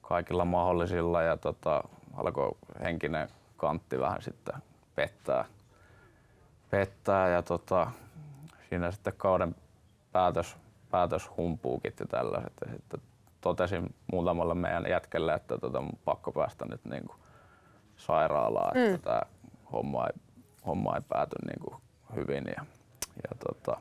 kaikilla 0.02 0.44
mahdollisilla. 0.44 1.22
Ja 1.22 1.36
tota, 1.36 1.84
alkoi 2.16 2.50
henkinen 2.80 3.28
kantti 3.56 4.00
vähän 4.00 4.22
sitten 4.22 4.54
pettää, 4.94 5.44
pettää 6.70 7.28
ja 7.28 7.42
tota, 7.42 7.90
siinä 8.68 8.90
sitten 8.90 9.12
kauden 9.16 9.54
päätös, 10.12 10.56
päätös 10.90 11.30
humpuukit 11.36 12.00
ja 12.00 12.06
tällaiset. 12.06 12.52
Ja 12.66 12.72
sitten 12.72 13.00
totesin 13.40 13.94
muutamalle 14.12 14.54
meidän 14.54 14.86
jätkelle, 14.90 15.34
että 15.34 15.58
tota, 15.58 15.80
mun 15.80 15.98
pakko 16.04 16.32
päästä 16.32 16.64
nyt 16.70 16.84
niin 16.84 17.06
kuin 17.06 17.18
sairaalaan, 17.96 18.76
mm. 18.76 18.94
että 18.94 18.98
tämä 18.98 19.22
homma 19.72 20.06
ei, 20.06 20.20
homma 20.66 20.96
ei 20.96 21.02
pääty 21.08 21.36
niin 21.46 21.60
kuin 21.60 21.82
hyvin. 22.16 22.44
Ja, 22.56 22.64
ja 23.16 23.36
tota, 23.46 23.80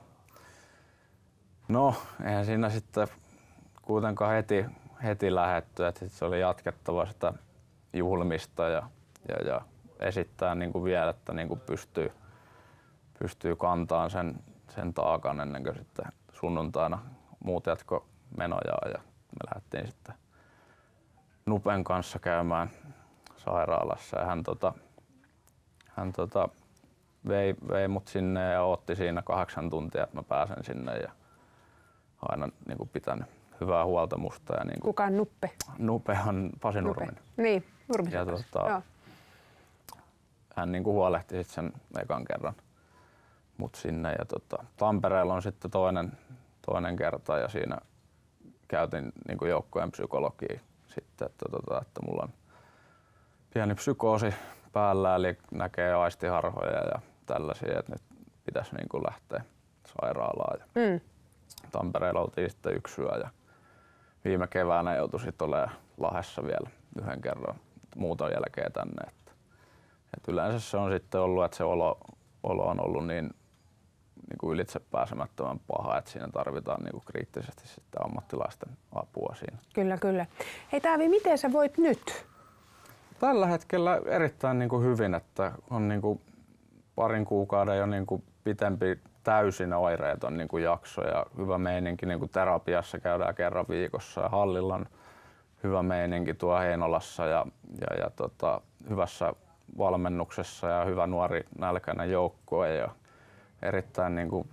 no, 1.68 1.96
eihän 2.26 2.46
siinä 2.46 2.70
sitten 2.70 3.08
kuitenkaan 3.82 4.34
heti, 4.34 4.66
heti 5.04 5.36
lähetty, 5.36 5.86
että 5.86 6.00
sit 6.00 6.12
se 6.12 6.26
oli 6.26 6.40
jatkettava 6.40 7.06
sitä 7.06 7.34
juhlimista 7.94 8.64
ja, 8.64 8.90
ja, 9.30 9.48
ja 9.48 9.62
esittää 10.00 10.56
niin 10.56 10.72
kuin 10.72 10.84
vielä, 10.84 11.10
että 11.10 11.34
niin 11.34 11.48
kuin 11.48 11.60
pystyy, 11.60 12.12
pystyy 13.20 13.56
kantamaan 13.56 14.10
sen, 14.10 14.36
sen 14.70 14.94
taakan 14.94 15.40
ennen 15.40 15.64
kuin 15.64 15.76
sitten 15.76 16.06
sunnuntaina 16.34 17.00
muut 17.40 17.66
jatko 17.66 18.06
menojaan 18.38 18.92
ja 18.92 19.00
me 19.38 19.50
lähdettiin 19.56 19.88
sitten 19.88 20.16
Nupen 21.46 21.84
kanssa 21.84 22.20
käymään 22.20 22.70
sairaalassa 23.38 24.20
ja 24.20 24.26
hän, 24.26 24.44
tota, 24.44 24.74
hän 25.90 26.14
tota, 26.14 26.50
vei, 27.28 27.56
vei 27.70 27.88
mut 27.88 28.08
sinne 28.08 28.52
ja 28.52 28.64
otti 28.64 28.96
siinä 28.96 29.22
kahdeksan 29.22 29.70
tuntia, 29.70 30.04
että 30.04 30.16
mä 30.16 30.24
pääsen 30.24 30.64
sinne 30.64 30.98
ja 30.98 31.12
aina 32.22 32.50
niin 32.68 32.78
kuin 32.78 32.90
pitänyt 32.90 33.26
hyvää 33.62 33.86
huolta 33.86 34.18
musta. 34.18 34.54
Ja 34.56 34.64
niin 34.64 34.80
kuin, 34.80 34.90
Kuka 34.90 35.04
on 35.04 35.18
Nuppe? 35.18 35.52
Nupe 35.78 36.18
on 36.28 36.50
Pasi 36.62 36.82
Nurminen. 36.82 37.20
Niin, 37.38 37.66
Nurmisen 37.88 38.18
Ja 38.18 38.26
tota- 38.26 38.70
Joo. 38.70 38.82
hän 40.56 40.72
niin 40.72 40.84
kuin 40.84 40.94
huolehti 40.94 41.36
sit 41.36 41.48
sen 41.48 41.74
ekan 42.02 42.26
kerran 42.26 42.54
mut 43.58 43.76
sinne. 43.76 44.16
Ja 44.20 44.26
tota, 44.26 44.64
Tampereella 44.78 45.34
on 45.34 45.42
sitten 45.42 45.72
toinen, 45.72 46.12
toinen 46.66 46.96
kerta 46.96 47.38
ja 47.38 47.48
siinä 47.48 47.78
käytin 48.68 49.12
niin 49.28 49.38
kuin 49.38 49.50
joukkojen 49.50 49.92
psykologia 49.92 50.60
sitten, 50.88 51.26
että, 51.26 51.46
tota, 51.52 51.82
että 51.82 52.02
mulla 52.08 52.24
on 52.24 52.34
pieni 53.54 53.76
psykoosi 53.76 54.34
päällä, 54.74 55.16
eli 55.16 55.38
näkee 55.52 55.94
aistiharhoja 55.94 56.84
ja 56.94 57.00
tällaisia, 57.26 57.80
että 57.80 57.92
nyt 57.92 58.02
pitäisi 58.46 58.76
niin 58.76 58.90
kuin 58.90 59.04
lähteä 59.04 59.42
sairaalaan. 59.86 60.60
Ja 60.60 60.66
Mm. 60.76 61.00
Tampereella 61.72 62.22
oltiin 62.22 62.50
sitten 62.50 62.76
yksi 62.76 63.02
yö 63.02 63.18
ja 63.18 63.30
viime 64.26 64.48
keväänä 64.48 64.96
joutui 64.96 65.20
sitten 65.20 65.48
olemaan 65.48 65.76
Lahessa 65.98 66.44
vielä 66.44 66.70
yhden 67.02 67.22
kerran 67.22 67.56
muuton 67.96 68.32
jälkeen 68.32 68.72
tänne. 68.72 69.08
Että, 69.08 69.32
et 70.18 70.28
yleensä 70.28 70.60
se 70.60 70.78
on 70.78 70.92
sitten 70.92 71.22
ollut, 71.22 71.46
että 71.46 71.58
se 71.58 71.64
olo, 71.64 72.00
olo 72.44 72.66
on 72.68 72.86
ollut 72.86 73.08
niin, 73.08 73.30
niin 74.30 74.38
kuin 74.40 74.54
ylitse 74.54 74.80
pääsemättömän 74.80 75.60
paha, 75.68 75.98
että 75.98 76.12
siinä 76.12 76.28
tarvitaan 76.34 76.84
niin 76.84 76.92
kuin 76.92 77.04
kriittisesti 77.06 77.68
sitten 77.68 78.06
ammattilaisten 78.06 78.70
apua 78.96 79.36
siinä. 79.36 79.58
Kyllä, 79.74 79.98
kyllä. 79.98 80.26
Hei 80.72 80.82
Taavi, 80.82 81.10
miten 81.10 81.38
sä 81.38 81.52
voit 81.52 81.78
nyt? 81.78 82.26
Tällä 83.20 83.48
hetkellä 83.48 84.02
erittäin 84.06 84.60
niin 84.60 84.70
kuin 84.70 84.84
hyvin, 84.84 85.16
että 85.16 85.52
on 85.70 85.88
niin 85.88 86.02
kuin 86.02 86.22
parin 86.96 87.26
kuukauden 87.26 87.78
jo 87.78 87.86
niin 87.86 88.06
kuin 88.06 88.24
pitempi 88.44 89.00
täysin 89.24 89.74
oireeton 89.74 90.38
niin 90.38 90.48
kuin 90.48 90.64
jakso 90.64 91.02
ja 91.02 91.26
hyvä 91.38 91.58
meininki. 91.58 92.06
Niin 92.06 92.20
kuin 92.20 92.32
terapiassa 92.32 93.00
käydään 93.00 93.36
kerran 93.36 93.66
viikossa 93.70 94.22
ja 94.22 94.30
hallilla 94.30 94.76
on 94.76 94.86
hyvä 95.64 95.84
meininki 95.84 96.34
tuo 96.34 96.60
Heinolassa 96.60 97.26
ja, 97.26 97.46
ja, 97.82 97.98
ja 98.00 98.10
tota, 98.10 98.62
hyvässä 98.90 99.34
valmennuksessa 99.78 100.68
ja 100.68 100.86
hyvä 100.86 101.08
nuori 101.08 101.44
nälkäinen 101.60 102.12
joukkue 102.12 102.76
ja 102.76 102.90
erittäin 103.62 104.16
niin 104.16 104.30
kuin 104.30 104.50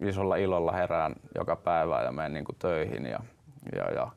isolla 0.00 0.36
ilolla 0.36 0.72
herään 0.72 1.14
joka 1.34 1.56
päivä 1.56 2.02
ja 2.02 2.12
menen 2.12 2.32
niin 2.32 2.44
kuin 2.44 2.56
töihin 2.58 3.06
ja, 3.06 3.20
ja, 3.76 3.92
ja 3.92 4.08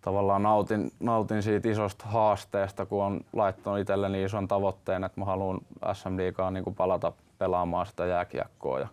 tavallaan 0.00 0.42
nautin, 0.42 0.90
nautin 1.00 1.42
siitä 1.42 1.68
isosta 1.68 2.06
haasteesta, 2.06 2.86
kun 2.86 3.04
on 3.04 3.20
laittanut 3.32 3.80
itselleni 3.80 4.24
ison 4.24 4.48
tavoitteen, 4.48 5.04
että 5.04 5.20
mä 5.20 5.24
haluan 5.24 5.60
SM 5.92 6.16
Liigaan 6.16 6.54
niin 6.54 6.74
palata 6.76 7.12
pelaamaan 7.38 7.86
sitä 7.86 8.06
jääkiekkoa 8.06 8.80
ja 8.80 8.88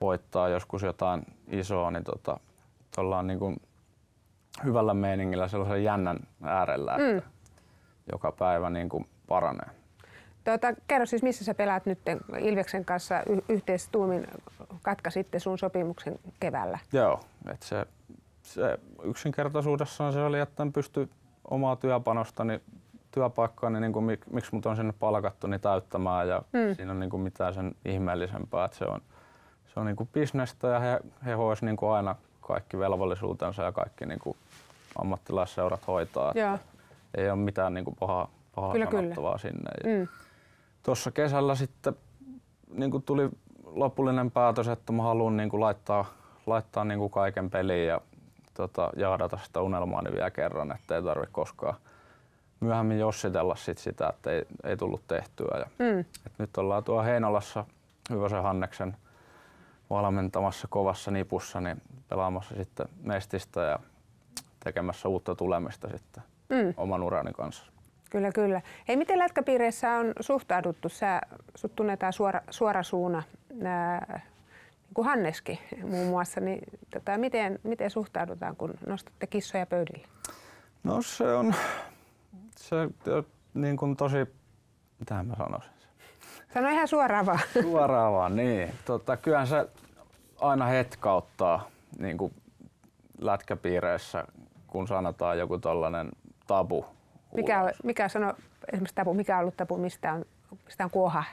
voittaa 0.00 0.48
joskus 0.48 0.82
jotain 0.82 1.22
isoa, 1.48 1.90
niin 1.90 2.04
tota, 2.04 2.40
ollaan 2.96 3.26
niin 3.26 3.38
kuin 3.38 3.56
hyvällä 4.64 4.94
meiningillä 4.94 5.48
sellaisen 5.48 5.84
jännän 5.84 6.18
äärellä, 6.42 6.96
että 6.96 7.30
joka 8.12 8.32
päivä 8.32 8.70
niin 8.70 8.88
kuin 8.88 9.06
paranee. 9.28 9.79
Tuota, 10.44 10.74
kerro 10.88 11.06
siis, 11.06 11.22
missä 11.22 11.44
sä 11.44 11.54
pelaat 11.54 11.86
nyt 11.86 11.98
Ilveksen 12.38 12.84
kanssa 12.84 13.20
y- 13.20 13.44
yhteistuumin 13.54 14.26
katkaisitte 14.82 15.38
sun 15.38 15.58
sopimuksen 15.58 16.18
keväällä. 16.40 16.78
Joo, 16.92 17.20
että 17.52 17.66
se, 17.66 17.86
se 18.42 18.78
yksinkertaisuudessaan 19.02 20.12
se 20.12 20.22
oli, 20.22 20.40
että 20.40 20.62
en 20.62 20.72
pysty 20.72 21.08
omaa 21.50 21.76
työpanostani, 21.76 22.60
työpaikkaani, 23.10 23.80
niin 23.80 23.92
kuin 23.92 24.04
mik, 24.04 24.26
miksi 24.32 24.54
mut 24.54 24.66
on 24.66 24.76
sinne 24.76 24.94
palkattu, 24.98 25.46
niin 25.46 25.60
täyttämään 25.60 26.28
ja 26.28 26.42
mm. 26.52 26.74
siinä 26.74 26.92
on 26.92 27.00
niin 27.00 27.10
kuin 27.10 27.22
mitään 27.22 27.54
sen 27.54 27.74
ihmeellisempää, 27.84 28.64
että 28.64 28.76
se 28.76 28.84
on, 28.84 29.00
se 29.74 29.80
on 29.80 29.86
niin 29.86 29.96
kuin 29.96 30.08
bisnestä 30.12 30.68
ja 30.68 30.80
he, 30.80 31.00
he 31.26 31.32
hois 31.32 31.62
niin 31.62 31.76
kuin 31.76 31.92
aina 31.92 32.16
kaikki 32.40 32.78
velvollisuutensa 32.78 33.62
ja 33.62 33.72
kaikki 33.72 34.06
niin 34.06 34.18
kuin 34.18 34.36
ammattilaisseurat 34.98 35.86
hoitaa. 35.86 36.32
Joo. 36.34 36.58
Ei 37.14 37.30
ole 37.30 37.38
mitään 37.38 37.74
niin 37.74 37.84
kuin 37.84 37.96
pahaa, 38.00 38.30
pahaa 38.54 38.72
Kyllä, 38.72 38.86
kyllä. 38.86 39.38
sinne. 39.38 39.70
Ja 39.84 39.98
Mm. 39.98 40.08
Tuossa 40.82 41.10
kesällä 41.10 41.54
sitten 41.54 41.94
niin 42.74 42.90
kuin 42.90 43.02
tuli 43.02 43.28
lopullinen 43.64 44.30
päätös, 44.30 44.68
että 44.68 44.92
mä 44.92 45.02
haluan 45.02 45.36
niin 45.36 45.48
kuin 45.50 45.60
laittaa, 45.60 46.04
laittaa 46.46 46.84
niin 46.84 46.98
kuin 46.98 47.10
kaiken 47.10 47.50
peliin 47.50 47.86
ja 47.86 48.00
tota, 48.54 48.90
jahdata 48.96 49.38
sitä 49.44 49.60
unelmaani 49.60 50.12
vielä 50.12 50.30
kerran, 50.30 50.72
että 50.72 50.96
ei 50.96 51.02
tarvitse 51.02 51.32
koskaan 51.32 51.74
myöhemmin 52.60 52.98
jossitella 52.98 53.56
sit 53.56 53.78
sitä, 53.78 54.08
että 54.08 54.30
ei, 54.30 54.42
ei 54.64 54.76
tullut 54.76 55.02
tehtyä. 55.08 55.58
Ja, 55.58 55.66
Mm. 55.78 56.00
et 56.00 56.32
nyt 56.38 56.56
ollaan 56.56 56.84
tuo 56.84 57.02
Heinolassa 57.02 57.64
Hyväsen 58.10 58.42
Hanneksen 58.42 58.96
valmentamassa 59.90 60.68
kovassa 60.70 61.10
nipussa, 61.10 61.60
niin 61.60 61.82
pelaamassa 62.08 62.54
sitten 62.54 62.88
Mestistä 63.02 63.60
ja 63.60 63.78
tekemässä 64.64 65.08
uutta 65.08 65.34
tulemista 65.34 65.88
sitten 65.88 66.22
Mm. 66.48 66.74
oman 66.76 67.02
urani 67.02 67.32
kanssa. 67.32 67.69
Kyllä, 68.10 68.32
kyllä. 68.32 68.60
Hei, 68.88 68.96
miten 68.96 69.18
lätkäpiireissä 69.18 69.90
on 69.90 70.12
suhtauduttu? 70.20 70.88
Sä, 70.88 71.20
sut 71.54 71.76
tunnetaan 71.76 72.12
suora, 72.12 72.40
suora 72.50 72.82
suuna, 72.82 73.22
nää, 73.54 74.20
niin 74.72 74.94
kuin 74.94 75.06
Hanneski 75.06 75.60
muun 75.82 76.06
muassa. 76.06 76.40
Niin, 76.40 76.64
tota, 76.90 77.18
miten, 77.18 77.58
miten 77.62 77.90
suhtaudutaan, 77.90 78.56
kun 78.56 78.74
nostatte 78.86 79.26
kissoja 79.26 79.66
pöydille? 79.66 80.08
No 80.84 81.02
se 81.02 81.34
on 81.34 81.54
se 82.56 82.76
niin 83.54 83.76
kuin 83.76 83.96
tosi, 83.96 84.16
mitä 84.98 85.22
mä 85.22 85.34
sanoisin, 85.36 85.72
Sano 86.54 86.68
ihan 86.68 86.88
suoraan 86.88 87.26
vaan. 87.26 87.40
suoraan 87.62 88.12
vaan 88.12 88.36
niin. 88.36 88.72
Tota, 88.84 89.16
kyllähän 89.16 89.46
se 89.46 89.68
aina 90.40 90.66
hetkauttaa 90.66 91.68
niin 91.98 92.18
kuin 92.18 92.34
lätkäpiireissä, 93.20 94.24
kun 94.66 94.88
sanotaan 94.88 95.38
joku 95.38 95.58
tollanen 95.58 96.08
tabu. 96.46 96.84
Mikä, 97.34 97.72
mikä 97.84 98.08
sano, 98.08 98.34
esimerkiksi 98.72 98.94
tabu, 98.94 99.14
mikä 99.14 99.36
on 99.36 99.40
ollut 99.40 99.56
tabu, 99.56 99.76
mistä 99.76 100.12
on, 100.12 100.24
mistä 100.64 100.84
on 100.84 100.90
kuoha? 100.90 101.24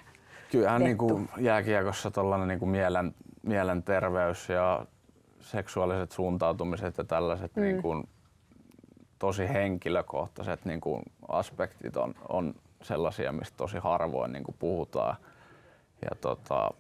Kyllähän 0.51 0.84
niin 0.84 0.98
kuin 0.98 1.30
jääkiekossa 1.38 2.12
tollanen 2.12 2.48
niin 2.48 2.60
kuin 2.60 2.70
mielen, 2.70 3.16
mielenterveys 3.44 4.50
ja 4.50 4.86
seksuaaliset 5.39 6.12
suuntautumiset 6.12 6.98
ja 6.98 7.04
tällaiset 7.04 7.56
Mm. 7.56 7.62
niin 7.63 7.82
kuin 7.82 8.10
tosi 9.20 9.50
henkilökohtaiset 9.50 10.66
niin 10.66 10.82
kuin 10.82 11.04
aspektit 11.27 11.98
on, 11.98 12.16
on 12.30 12.54
sellaisia, 12.82 13.32
mistä 13.32 13.58
tosi 13.58 13.77
harvoin 13.77 14.32
niin 14.32 14.44
kuin 14.44 14.56
puhutaan. 14.60 15.16
Ja 16.01 16.16
tota, 16.22 16.72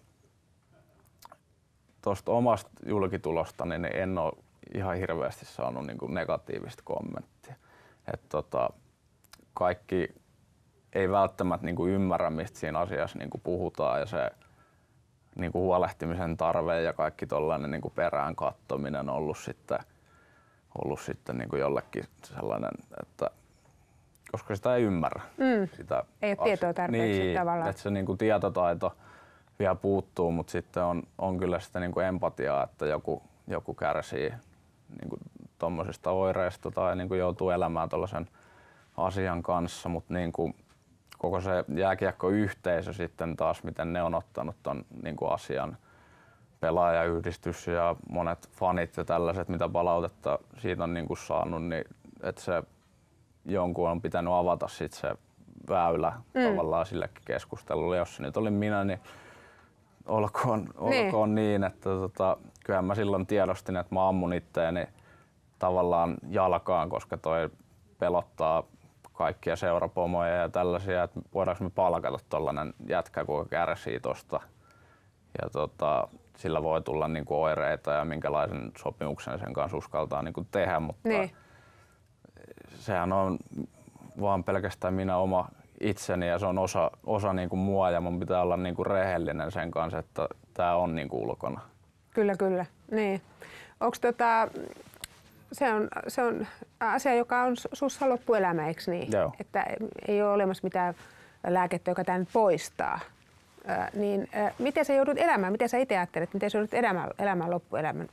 tuosta 2.01 2.31
omasta 2.31 2.69
julkitulostani 2.85 3.77
niin 3.77 3.95
en 3.95 4.17
ole 4.17 4.33
ihan 4.73 4.95
hirveästi 4.97 5.45
saanut 5.45 5.87
niin 5.87 5.97
kuin 5.97 6.13
negatiivista 6.13 6.83
kommenttia. 6.85 7.55
Et 8.13 8.21
tota, 8.29 8.69
kaikki 9.57 10.15
ei 10.93 11.11
välttämättä 11.11 11.65
niin 11.65 11.75
kuin 11.75 11.93
ymmärrä, 11.93 12.29
mistä 12.29 12.59
siinä 12.59 12.79
asiassa 12.79 13.19
niin 13.19 13.29
kuin 13.29 13.41
puhutaan 13.41 13.99
ja 13.99 14.05
se 14.05 14.31
niin 15.35 15.51
kuin 15.51 15.61
huolehtimisen 15.61 16.37
tarve 16.37 16.81
ja 16.81 16.93
kaikki 16.93 17.27
tollainen 17.27 17.71
niin 17.71 17.81
perään 17.95 18.35
kattominen 18.35 19.09
on 19.09 19.15
ollut 19.15 19.37
sitten, 19.37 19.79
ollut 20.81 20.99
sitten 20.99 21.37
niin 21.37 21.49
kuin 21.49 21.59
jollekin 21.59 22.03
sellainen, 22.23 22.71
että 23.01 23.29
koska 24.31 24.55
sitä 24.55 24.75
ei 24.75 24.83
ymmärrä. 24.83 25.21
Mm. 25.37 25.67
Sitä 25.77 26.03
Ei 26.21 26.35
ole 26.37 26.47
tietoa 26.47 26.73
tarpeeksi 26.73 27.19
niin, 27.19 27.37
tavallaan. 27.37 27.69
Että 27.69 27.81
se 27.81 27.89
niin 27.89 28.05
kuin 28.05 28.17
tietotaito 28.17 28.95
vielä 29.59 29.75
puuttuu, 29.75 30.31
mutta 30.31 30.51
sitten 30.51 30.83
on, 30.83 31.03
on 31.17 31.37
kyllä 31.37 31.59
sitä 31.59 31.79
niin 31.79 31.91
kuin 31.91 32.05
empatiaa, 32.05 32.63
että 32.63 32.85
joku, 32.85 33.23
joku 33.47 33.73
kärsii 33.73 34.29
niin 35.01 35.09
kuin 35.09 35.21
tommosista 35.59 36.11
oireista 36.11 36.71
tai 36.71 36.95
niin 36.95 37.07
kuin 37.07 37.19
joutuu 37.19 37.49
elämään 37.49 37.89
tuollaisen 37.89 38.27
asian 38.97 39.43
kanssa, 39.43 39.89
mutta 39.89 40.13
niin 40.13 40.31
kuin 40.31 40.55
koko 41.17 41.41
se 41.41 41.65
jääkiekkoyhteisö 41.75 42.93
sitten 42.93 43.35
taas, 43.35 43.63
miten 43.63 43.93
ne 43.93 44.03
on 44.03 44.15
ottanut 44.15 44.55
ton 44.63 44.85
niin 45.03 45.15
kuin 45.15 45.31
asian, 45.31 45.77
pelaajayhdistys 46.59 47.67
ja 47.67 47.95
monet 48.09 48.49
fanit 48.49 48.97
ja 48.97 49.05
tällaiset, 49.05 49.49
mitä 49.49 49.69
palautetta 49.69 50.39
siitä 50.57 50.83
on 50.83 50.93
niin 50.93 51.07
kuin 51.07 51.17
saanut, 51.17 51.63
niin 51.63 51.83
että 52.23 52.41
se 52.41 52.63
jonkun 53.45 53.89
on 53.89 54.01
pitänyt 54.01 54.33
avata 54.33 54.67
sit 54.67 54.93
se 54.93 55.15
väylä 55.69 56.13
mm. 56.33 56.41
tavallaan 56.49 56.85
sillekin 56.85 57.23
keskustelulle. 57.25 57.97
Jos 57.97 58.15
se 58.15 58.23
nyt 58.23 58.37
olin 58.37 58.53
minä, 58.53 58.83
niin 58.83 58.99
olkoon, 60.05 60.67
olkoon 60.77 61.35
niin. 61.35 61.63
että 61.63 61.89
tota, 61.89 62.37
kyllähän 62.65 62.85
mä 62.85 62.95
silloin 62.95 63.27
tiedostin, 63.27 63.77
että 63.77 63.95
mä 63.95 64.07
ammun 64.07 64.33
itteeni 64.33 64.87
tavallaan 65.59 66.17
jalkaan, 66.29 66.89
koska 66.89 67.17
toi 67.17 67.49
pelottaa 67.99 68.63
kaikkia 69.17 69.55
seurapomoja 69.55 70.35
ja 70.35 70.49
tällaisia, 70.49 71.03
että 71.03 71.19
voidaanko 71.33 71.63
me 71.63 71.69
palkata 71.69 72.17
tuollainen 72.29 72.73
jätkä, 72.89 73.25
kun 73.25 73.49
kärsii 73.49 73.99
tosta. 73.99 74.39
Ja 75.41 75.49
tota, 75.49 76.07
sillä 76.37 76.63
voi 76.63 76.81
tulla 76.81 77.07
niin 77.07 77.25
kuin 77.25 77.37
oireita 77.37 77.91
ja 77.91 78.05
minkälaisen 78.05 78.71
sopimuksen 78.77 79.39
sen 79.39 79.53
kanssa 79.53 79.77
uskaltaa 79.77 80.21
niin 80.21 80.33
kuin 80.33 80.47
tehdä, 80.51 80.79
mutta 80.79 81.09
Niin. 81.09 81.31
sehän 82.75 83.13
on 83.13 83.37
vaan 84.21 84.43
pelkästään 84.43 84.93
minä 84.93 85.17
oma 85.17 85.49
itseni 85.81 86.27
ja 86.27 86.39
se 86.39 86.45
on 86.45 86.57
osa, 86.57 86.91
osa 87.05 87.33
niin 87.33 87.49
kuin 87.49 87.59
mua 87.59 87.91
ja 87.91 88.01
mun 88.01 88.19
pitää 88.19 88.41
olla 88.41 88.57
niin 88.57 88.75
kuin 88.75 88.85
rehellinen 88.85 89.51
sen 89.51 89.71
kanssa, 89.71 89.99
että 89.99 90.27
tämä 90.53 90.75
on 90.75 90.95
niin 90.95 91.09
kuin 91.09 91.23
ulkona. 91.23 91.61
Kyllä, 92.09 92.35
kyllä. 92.35 92.65
Niin. 92.91 93.21
Onks 93.79 93.99
tota, 93.99 94.47
se 95.51 95.73
on, 95.73 95.87
se 96.07 96.23
on 96.23 96.47
asia, 96.79 97.15
joka 97.15 97.43
on 97.43 97.53
su- 97.53 97.69
sussa 97.73 98.09
loppuelämä, 98.09 98.67
eikö 98.67 98.81
niin? 98.87 99.11
Joo. 99.11 99.33
Että 99.39 99.65
ei 100.07 100.21
ole 100.21 100.31
olemassa 100.31 100.63
mitään 100.63 100.93
lääkettä, 101.47 101.91
joka 101.91 102.03
tämän 102.03 102.27
poistaa. 102.33 102.99
Ö, 103.69 103.97
niin, 103.99 104.21
ö, 104.21 104.51
miten 104.59 104.85
sä 104.85 104.93
joudut 104.93 105.17
elämään? 105.17 105.51
Miten 105.51 105.69
sä 105.69 105.77
itse 105.77 105.97
ajattelet? 105.97 106.33
Miten 106.33 106.51
sä 106.51 106.57
joudut 106.57 106.73
elämään, 106.73 107.09
elämään 107.19 107.51
loppuelämän? 107.51 108.07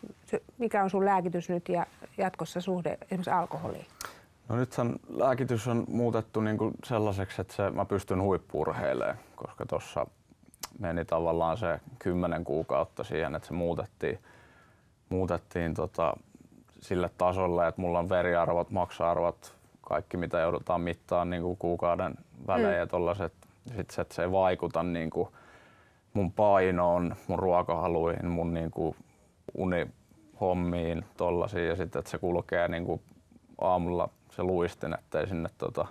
Mikä 0.58 0.82
on 0.84 0.90
sun 0.90 1.04
lääkitys 1.04 1.48
nyt 1.48 1.68
ja 1.68 1.86
jatkossa 2.18 2.60
suhde 2.60 2.98
esimerkiksi 3.02 3.30
alkoholiin? 3.30 3.86
No 4.48 4.56
nythän 4.56 4.96
lääkitys 5.08 5.68
on 5.68 5.84
muutettu 5.88 6.40
niin 6.40 6.58
kuin 6.58 6.74
sellaiseksi, 6.84 7.40
että 7.40 7.54
se, 7.54 7.70
mä 7.70 7.84
pystyn 7.84 8.22
huippurheilemaan, 8.22 9.18
koska 9.36 9.66
tuossa 9.66 10.06
meni 10.78 11.04
tavallaan 11.04 11.56
se 11.56 11.80
kymmenen 11.98 12.44
kuukautta 12.44 13.04
siihen, 13.04 13.34
että 13.34 13.48
se 13.48 13.54
muutettiin, 13.54 14.18
muutettiin 15.08 15.74
tota, 15.74 16.16
sille 16.84 17.10
tasolle, 17.18 17.68
että 17.68 17.80
mulla 17.80 17.98
on 17.98 18.08
veriarvot, 18.08 18.70
maksa-arvot, 18.70 19.54
kaikki 19.82 20.16
mitä 20.16 20.38
joudutaan 20.40 20.80
mittaamaan 20.80 21.30
niin 21.30 21.42
kuin 21.42 21.56
kuukauden 21.56 22.14
välein 22.46 22.74
Mm. 22.74 22.78
ja 22.78 22.86
tollaset. 22.86 23.32
Sitten 23.66 23.84
se, 23.94 24.02
että 24.02 24.14
se 24.14 24.22
ei 24.22 24.32
vaikuta 24.32 24.82
niin 24.82 25.10
kuin 25.10 25.28
mun 26.14 26.32
painoon, 26.32 27.16
mun 27.28 27.38
ruokahaluihin, 27.38 28.26
mun 28.26 28.54
niin 28.54 28.70
kuin 28.70 28.96
unihommiin, 29.54 31.04
tollasiin 31.16 31.68
ja 31.68 31.76
sitten, 31.76 31.98
että 31.98 32.10
se 32.10 32.18
kulkee 32.18 32.68
niin 32.68 32.84
kuin 32.84 33.00
aamulla 33.60 34.08
se 34.30 34.42
luistin, 34.42 34.94
ettei 34.94 35.26
sinne 35.26 35.48
tota, 35.58 35.86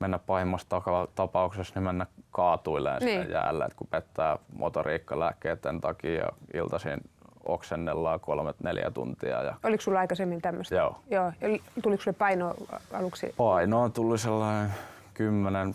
mennä 0.00 0.18
pahimmassa 0.18 0.68
taka- 0.68 1.08
tapauksessa 1.14 1.74
niin 1.74 1.84
mennä 1.84 2.06
kaatuilleen 2.30 3.02
Niin. 3.02 3.20
niin. 3.20 3.30
jäälle, 3.32 3.64
että 3.64 3.76
kun 3.78 3.86
pettää 3.90 4.38
motoriikkalääkkeiden 4.58 5.80
takia 5.80 6.12
ja 6.20 6.28
iltaisin 6.54 7.00
oksennellaan 7.46 8.20
kolmet 8.20 8.56
neljä 8.60 8.90
tuntia. 8.90 9.42
Ja 9.42 9.54
Oliko 9.64 9.80
sulla 9.80 9.98
aikaisemmin 9.98 10.42
tämmöistä? 10.42 10.74
Joo. 10.74 10.98
Joo. 11.10 11.32
Ja 11.40 11.48
tuliko 11.82 12.02
sulle 12.02 12.16
paino 12.18 12.54
aluksi? 12.92 13.34
painoa 13.36 13.88
tuli 13.88 14.18
sellainen 14.18 14.70
10 15.14 15.74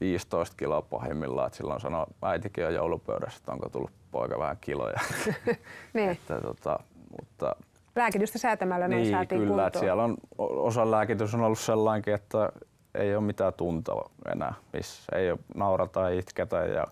15 0.00 0.56
kiloa 0.56 0.82
pahimmillaan, 0.82 1.46
että 1.46 1.56
silloin 1.56 1.80
sanoi 1.80 2.06
äitikin 2.22 2.64
jo 2.64 2.70
joulupöydässä, 2.70 3.38
että 3.38 3.52
onko 3.52 3.68
tullut 3.68 3.90
poika 4.10 4.38
vähän 4.38 4.56
kiloja. 4.60 5.00
Niin. 5.94 6.10
että, 6.10 6.40
tota, 6.40 6.78
mutta 7.20 7.56
Lääkitystä 7.96 8.38
säätämällä 8.38 8.88
noin 8.88 9.02
niin, 9.02 9.14
saatiin 9.14 9.40
kyllä, 9.40 9.66
että 9.66 9.78
kuntoon. 9.78 9.84
siellä 9.84 10.04
on 10.04 10.16
osa 10.38 10.90
lääkitys 10.90 11.34
on 11.34 11.40
ollut 11.40 11.58
sellainkin, 11.58 12.14
että 12.14 12.52
ei 12.94 13.16
ole 13.16 13.24
mitään 13.24 13.52
tuntoa 13.54 14.10
enää, 14.32 14.54
missä 14.72 15.16
ei 15.16 15.30
ole 15.30 15.38
naurata 15.54 16.00
ja 16.00 16.18
itketä 16.18 16.56
ja 16.56 16.86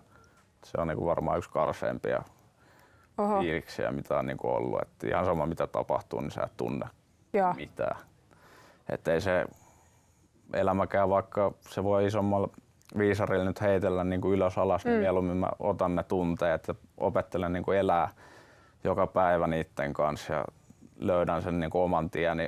se 0.65 0.81
on 0.81 0.87
niinku 0.87 1.05
varmaan 1.05 1.37
yksi 1.37 1.49
karseimpia 1.49 2.23
Oho. 3.21 3.39
fiiliksiä, 3.39 3.91
mitä 3.91 4.17
on 4.19 4.25
niinku 4.25 4.47
ollut. 4.49 4.81
Et 4.81 5.03
ihan 5.03 5.25
sama 5.25 5.45
mitä 5.45 5.67
tapahtuu, 5.67 6.21
niin 6.21 6.31
sä 6.31 6.41
et 6.43 6.57
tunne 6.57 6.85
Joo. 7.33 7.53
mitään. 7.53 7.97
Et 8.89 9.07
ei 9.07 9.21
se 9.21 9.45
elämäkään, 10.53 11.09
vaikka 11.09 11.53
se 11.69 11.83
voi 11.83 12.05
isommalla 12.05 12.49
viisarilla 12.97 13.45
nyt 13.45 13.61
heitellä 13.61 14.03
niin 14.03 14.21
kuin 14.21 14.33
ylös 14.33 14.57
alas, 14.57 14.85
niin 14.85 14.95
Mm. 14.95 14.99
mieluummin 15.01 15.37
mä 15.37 15.49
otan 15.59 15.95
ne 15.95 16.03
tunteet 16.03 16.67
ja 16.67 16.75
opettelen 16.97 17.53
niin 17.53 17.63
kuin 17.63 17.77
elää 17.77 18.09
joka 18.83 19.07
päivä 19.07 19.47
niiden 19.47 19.93
kanssa 19.93 20.33
ja 20.33 20.45
löydän 20.99 21.41
sen 21.41 21.59
niin 21.59 21.69
kuin 21.71 21.81
oman 21.81 22.09
tieni 22.09 22.47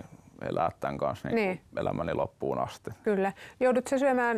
elää 0.50 0.70
tämän 0.80 0.98
kanssa 0.98 1.28
niin 1.28 1.36
Niin. 1.36 1.58
kuin 1.70 1.80
elämäni 1.82 2.14
loppuun 2.14 2.60
asti. 2.60 2.92
Kyllä. 3.04 3.34
Joudut 3.60 3.88
sä 3.88 3.98
syömään, 3.98 4.38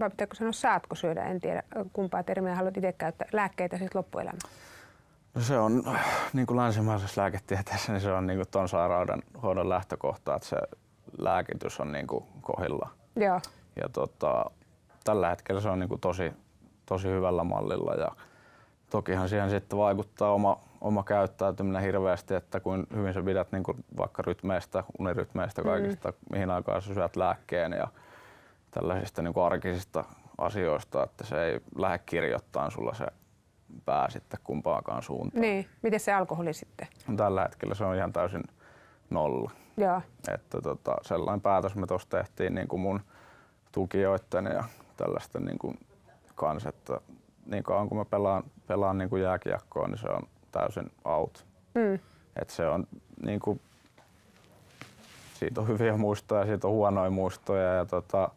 vai 0.00 0.10
pitääkö 0.10 0.34
sanoa 0.36 0.52
saatko 0.52 0.94
syödä, 0.94 1.24
en 1.24 1.40
tiedä 1.40 1.62
kumpaa 1.92 2.22
termiä 2.22 2.54
haluat 2.54 2.76
itse 2.76 2.92
käyttää, 2.92 3.28
lääkkeitä 3.32 3.78
siis 3.78 3.94
loppuelämä. 3.94 4.38
No 5.34 5.40
se 5.40 5.58
on 5.58 5.82
niin 6.32 6.46
kuin 6.46 6.56
länsimaisessa 6.56 7.20
lääketieteessä, 7.20 7.92
niin 7.92 8.00
se 8.00 8.12
on 8.12 8.26
niin 8.26 8.38
kuin 8.38 8.48
ton 8.50 8.68
sairauden 8.68 9.22
hoidon 9.42 9.68
lähtökohta, 9.68 10.34
että 10.34 10.48
se 10.48 10.56
lääkitys 11.18 11.80
on 11.80 11.92
niin 11.92 12.06
kuin 12.06 12.24
kohilla. 12.40 12.88
Joo. 13.16 13.40
Ja 13.82 13.88
tota, 13.92 14.50
tällä 15.04 15.28
hetkellä 15.28 15.60
se 15.60 15.68
on 15.68 15.78
niin 15.78 15.88
kuin 15.88 16.00
tosi, 16.00 16.32
tosi 16.86 17.08
hyvällä 17.08 17.44
mallilla 17.44 17.94
ja 17.94 18.08
tokihan 18.90 19.28
siihen 19.28 19.50
sitten 19.50 19.78
vaikuttaa 19.78 20.32
oma, 20.32 20.60
oma 20.80 21.02
käyttäytyminen 21.02 21.82
hirveästi, 21.82 22.34
että 22.34 22.60
kuin 22.60 22.86
hyvin 22.94 23.14
sä 23.14 23.22
pidät 23.22 23.52
niin 23.52 23.62
kuin 23.62 23.84
vaikka 23.96 24.22
rytmeistä, 24.22 24.84
unirytmeistä, 24.98 25.62
kaikista, 25.62 26.10
mm. 26.10 26.16
mihin 26.30 26.50
aikaan 26.50 26.82
sä 26.82 26.94
syöt 26.94 27.16
lääkkeen 27.16 27.72
ja 27.72 27.88
tällaisista 28.70 29.22
niin 29.22 29.34
kuin 29.34 29.44
arkisista 29.44 30.04
asioista, 30.38 31.02
että 31.02 31.24
se 31.24 31.44
ei 31.44 31.60
lähde 31.76 31.98
kirjoittamaan 31.98 32.70
sulla 32.70 32.94
se 32.94 33.06
pää 33.84 34.10
sitten 34.10 34.40
kumpaankaan 34.44 35.02
suuntaan. 35.02 35.40
Niin. 35.40 35.66
Miten 35.82 36.00
se 36.00 36.12
alkoholi 36.12 36.52
sitten? 36.52 36.88
Tällä 37.16 37.42
hetkellä 37.42 37.74
se 37.74 37.84
on 37.84 37.96
ihan 37.96 38.12
täysin 38.12 38.42
nolla. 39.10 39.50
Joo. 39.76 40.02
Että 40.34 40.60
tota, 40.60 40.96
sellainen 41.02 41.40
päätös 41.40 41.74
me 41.74 41.86
tuossa 41.86 42.08
tehtiin 42.08 42.54
niin 42.54 42.68
kuin 42.68 42.80
mun 42.80 43.00
tukijoitten 43.72 44.44
ja 44.44 44.64
tällaisten 44.96 45.44
niin 45.44 45.58
kuin 45.58 45.78
kanssa, 46.34 46.68
että 46.68 47.00
niin 47.46 47.62
kauan 47.62 47.88
kun 47.88 47.98
mä 47.98 48.04
pelaan, 48.04 48.44
pelaan 48.66 48.98
niin 48.98 49.10
kuin 49.10 49.22
jääkiekkoa, 49.22 49.88
niin 49.88 49.98
se 49.98 50.08
on 50.08 50.22
täysin 50.52 50.92
out. 51.04 51.46
Mm. 51.74 51.98
Et 52.40 52.50
se 52.50 52.68
on 52.68 52.86
niin 53.24 53.40
kuin, 53.40 53.60
siitä 55.34 55.60
on 55.60 55.68
hyviä 55.68 55.96
muistoja 55.96 56.40
ja 56.40 56.46
siitä 56.46 56.66
on 56.66 56.72
huonoja 56.72 57.10
muistoja. 57.10 57.74
Ja 57.74 57.84
tota, 57.84 58.30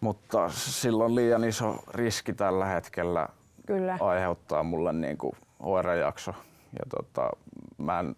mutta 0.00 0.48
sillä 0.48 1.04
on 1.04 1.14
liian 1.14 1.44
iso 1.44 1.84
riski 1.94 2.32
tällä 2.32 2.64
hetkellä 2.64 3.28
Kyllä. 3.68 3.98
aiheuttaa 4.00 4.62
mulle 4.62 4.92
niinku 4.92 5.34
oirejakso. 5.60 6.34
Ja 6.72 6.84
tota, 6.88 7.30
mä 7.78 8.00
en, 8.00 8.16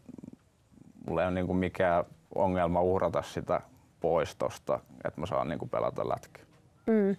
mulla 1.07 1.23
ei 1.23 1.27
ole 1.27 1.35
niinku 1.35 1.55
mikään 1.55 2.05
ongelma 2.35 2.83
uhrata 2.83 3.23
sitä 3.23 3.61
pois 4.01 4.37
tosta, 4.37 4.81
että 5.05 5.21
mä 5.21 5.27
saan 5.27 5.49
niinku 5.49 5.67
pelata 5.67 6.09
lätkä. 6.09 6.43
Mm. 6.87 7.17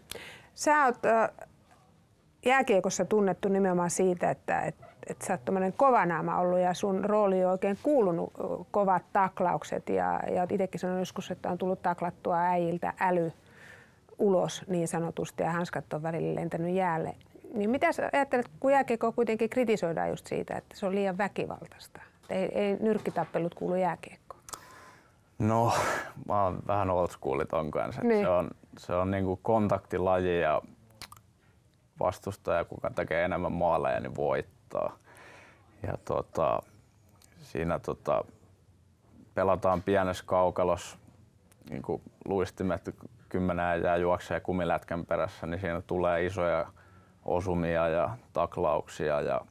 Sä 0.54 0.86
oot 0.86 1.06
äh, 1.06 1.30
jääkiekossa 2.46 3.06
tunnettu 3.06 3.50
nimenomaan 3.50 3.89
siitä, 3.89 4.30
että 4.30 4.62
et, 4.62 4.76
et 5.08 5.22
sä 5.22 5.34
oot 5.34 5.46
tommonen 5.46 5.74
kova 5.74 6.04
ollut 6.39 6.60
ja 6.60 6.74
sun 6.74 7.06
rooli 7.06 7.46
on 7.46 7.52
oikein 7.52 7.78
kuulunut 7.84 8.34
kovat 8.72 9.04
taklaukset 9.13 9.89
ja, 9.89 10.20
ja 10.36 10.41
oot 10.41 10.52
itsekin 10.52 10.80
sanonut 10.80 11.02
joskus, 11.02 11.32
että 11.32 11.50
on 11.50 11.58
tullut 11.58 11.82
taklattua 11.82 12.38
äijiltä 12.38 12.94
äly 13.00 13.32
ulos 14.20 14.63
niin 14.67 14.88
sanotusti 14.88 15.44
ja 15.44 15.52
hanskat 15.52 15.94
on 15.94 16.04
välillä 16.04 16.36
lentänyt 16.36 16.76
jäälle. 16.76 17.15
Niin 17.54 17.70
mitä 17.70 17.92
sä 17.92 18.10
ajattelet, 18.14 18.52
kun 18.60 18.72
jääkiekkoa 18.72 19.12
kuitenkin 19.12 19.50
kritisoidaan 19.50 20.10
just 20.10 20.28
siitä, 20.28 20.58
että 20.58 20.76
se 20.78 20.86
on 20.86 20.96
liian 20.96 21.18
väkivaltaista? 21.18 22.02
Että 22.22 22.34
Ei, 22.36 22.60
ei 22.60 22.78
nyrkkitappelut 22.80 23.56
kuulu 23.56 23.76
jääkiekkoon. 23.76 24.42
No, 25.40 25.74
mä 26.28 26.44
oon 26.44 26.60
vähän 26.68 26.90
old 26.90 27.08
school 27.08 27.44
ton 27.50 27.72
kanssa. 27.72 28.02
Niin. 28.02 28.26
Se 28.26 28.30
on, 28.30 28.50
se 28.78 28.94
on 28.94 29.12
niinku 29.12 29.40
kontaktilaji 29.44 30.42
ja 30.42 30.62
vastustaja, 32.00 32.66
kuka 32.66 32.90
tekee 32.90 33.24
enemmän 33.24 33.52
maaleja, 33.52 34.00
niin 34.00 34.16
voittaa. 34.16 34.98
Ja 35.88 35.98
tota, 36.06 36.62
siinä 37.42 37.80
tota, 37.80 38.24
pelataan 39.34 39.82
pienessä 39.82 40.24
kaukalossa, 40.28 40.98
niin 41.70 41.82
kuin 41.82 42.02
luistimet 42.26 42.96
kymmenen 43.30 43.84
jää 43.84 43.98
juoksee 43.98 44.40
kumilätkän 44.40 45.06
perässä, 45.06 45.48
niin 45.48 45.62
siinä 45.62 45.82
tulee 45.82 46.26
isoja 46.26 46.68
osumia 47.26 47.88
ja 47.88 48.18
taklauksia 48.34 49.22
ja 49.22 49.42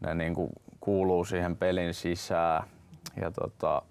ne 0.00 0.14
niin 0.14 0.34
kuin 0.34 0.50
kuuluu 0.80 1.24
siihen 1.24 1.56
pelin 1.56 1.94
sisään. 1.94 2.64
Ja 3.20 3.30
tota, 3.30 3.82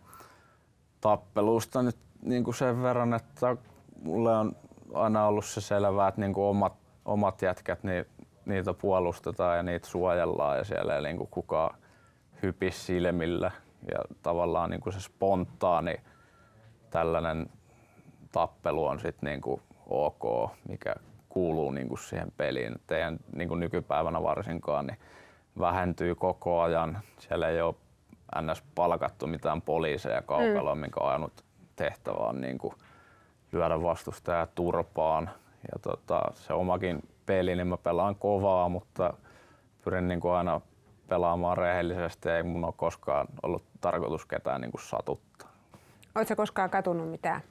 tappelusta 1.01 1.83
nyt 1.83 1.97
niin 2.21 2.43
kuin 2.43 2.55
sen 2.55 2.83
verran, 2.83 3.13
että 3.13 3.57
mulle 4.03 4.37
on 4.37 4.55
aina 4.93 5.25
ollut 5.25 5.45
se 5.45 5.61
selvää, 5.61 6.07
että 6.07 6.21
niin 6.21 6.33
kuin 6.33 6.45
omat, 6.45 6.73
omat 7.05 7.41
jätkät, 7.41 7.83
niin 7.83 8.05
niitä 8.45 8.73
puolustetaan 8.73 9.57
ja 9.57 9.63
niitä 9.63 9.87
suojellaan 9.87 10.57
ja 10.57 10.63
siellä 10.63 10.95
ei 10.95 11.01
niin 11.01 11.17
kuin 11.17 11.29
kukaan 11.31 11.75
hypis 12.43 12.85
silmillä. 12.85 13.51
Ja 13.91 13.99
tavallaan 14.21 14.69
niin 14.69 14.81
kuin 14.81 14.93
se 14.93 14.99
spontaani 14.99 15.95
tällainen 16.89 17.49
tappelu 18.31 18.85
on 18.85 18.99
sitten 18.99 19.29
niin 19.29 19.41
kuin 19.41 19.61
ok, 19.89 20.51
mikä 20.69 20.95
kuuluu 21.33 21.71
niin 21.71 21.87
kuin 21.87 21.99
siihen 21.99 22.31
peliin. 22.37 22.75
Teidän 22.87 23.19
niin 23.35 23.47
kuin 23.47 23.59
nykypäivänä 23.59 24.23
varsinkaan 24.23 24.87
niin 24.87 24.97
vähentyy 25.59 26.15
koko 26.15 26.61
ajan. 26.61 26.99
Siellä 27.19 27.49
ei 27.49 27.61
ole 27.61 27.75
ns. 28.41 28.63
palkattu 28.75 29.27
mitään 29.27 29.61
poliiseja 29.61 30.21
kaukaloon, 30.21 30.77
mm. 30.77 30.81
mikä 30.81 30.99
on 30.99 31.09
ajanut 31.09 31.43
tehtävä 31.75 32.17
on 32.17 32.41
niin 32.41 32.57
kuin 32.57 32.73
lyödä 33.51 33.81
vastustaja 33.83 34.47
turpaan. 34.55 35.29
Ja 35.71 35.79
tota, 35.81 36.21
se 36.33 36.53
omakin 36.53 37.09
peli, 37.25 37.55
niin 37.55 37.67
mä 37.67 37.77
pelaan 37.77 38.15
kovaa, 38.15 38.69
mutta 38.69 39.13
pyrin 39.83 40.07
niin 40.07 40.19
kuin 40.19 40.33
aina 40.33 40.61
pelaamaan 41.07 41.57
rehellisesti. 41.57 42.29
Ei 42.29 42.43
mun 42.43 42.65
ole 42.65 42.73
koskaan 42.77 43.27
ollut 43.43 43.63
tarkoitus 43.81 44.25
ketään 44.25 44.61
niin 44.61 44.71
kuin 44.71 44.81
satuttaa. 44.81 45.49
Oletko 46.15 46.35
koskaan 46.35 46.69
katunut 46.69 47.11
mitään 47.11 47.41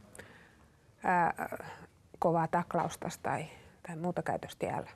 ää, 1.05 1.49
kovaa 2.19 2.49
taklausta 2.49 3.09
tai, 3.23 3.47
tai 3.87 3.97
muuta 3.97 4.23
käytöstä 4.23 4.67
jäällä? 4.67 4.91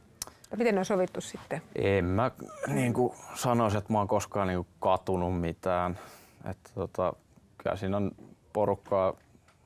Miten 0.57 0.79
on 0.79 0.85
sovittu 0.85 1.20
sitten? 1.20 1.62
En 1.75 2.05
mä 2.05 2.31
niin 2.66 2.92
kuin 2.92 3.14
sanoisi, 3.35 3.79
että 3.79 3.92
mä 3.92 3.99
oon 3.99 4.09
koskaan 4.09 4.49
niin 4.49 4.59
kuin 4.59 4.68
katunut 4.81 5.40
mitään. 5.40 5.99
Että 6.51 6.70
tota, 6.75 7.12
kyllä 7.59 7.77
siinä 7.77 7.96
on 7.96 8.12
porukkaa 8.53 9.14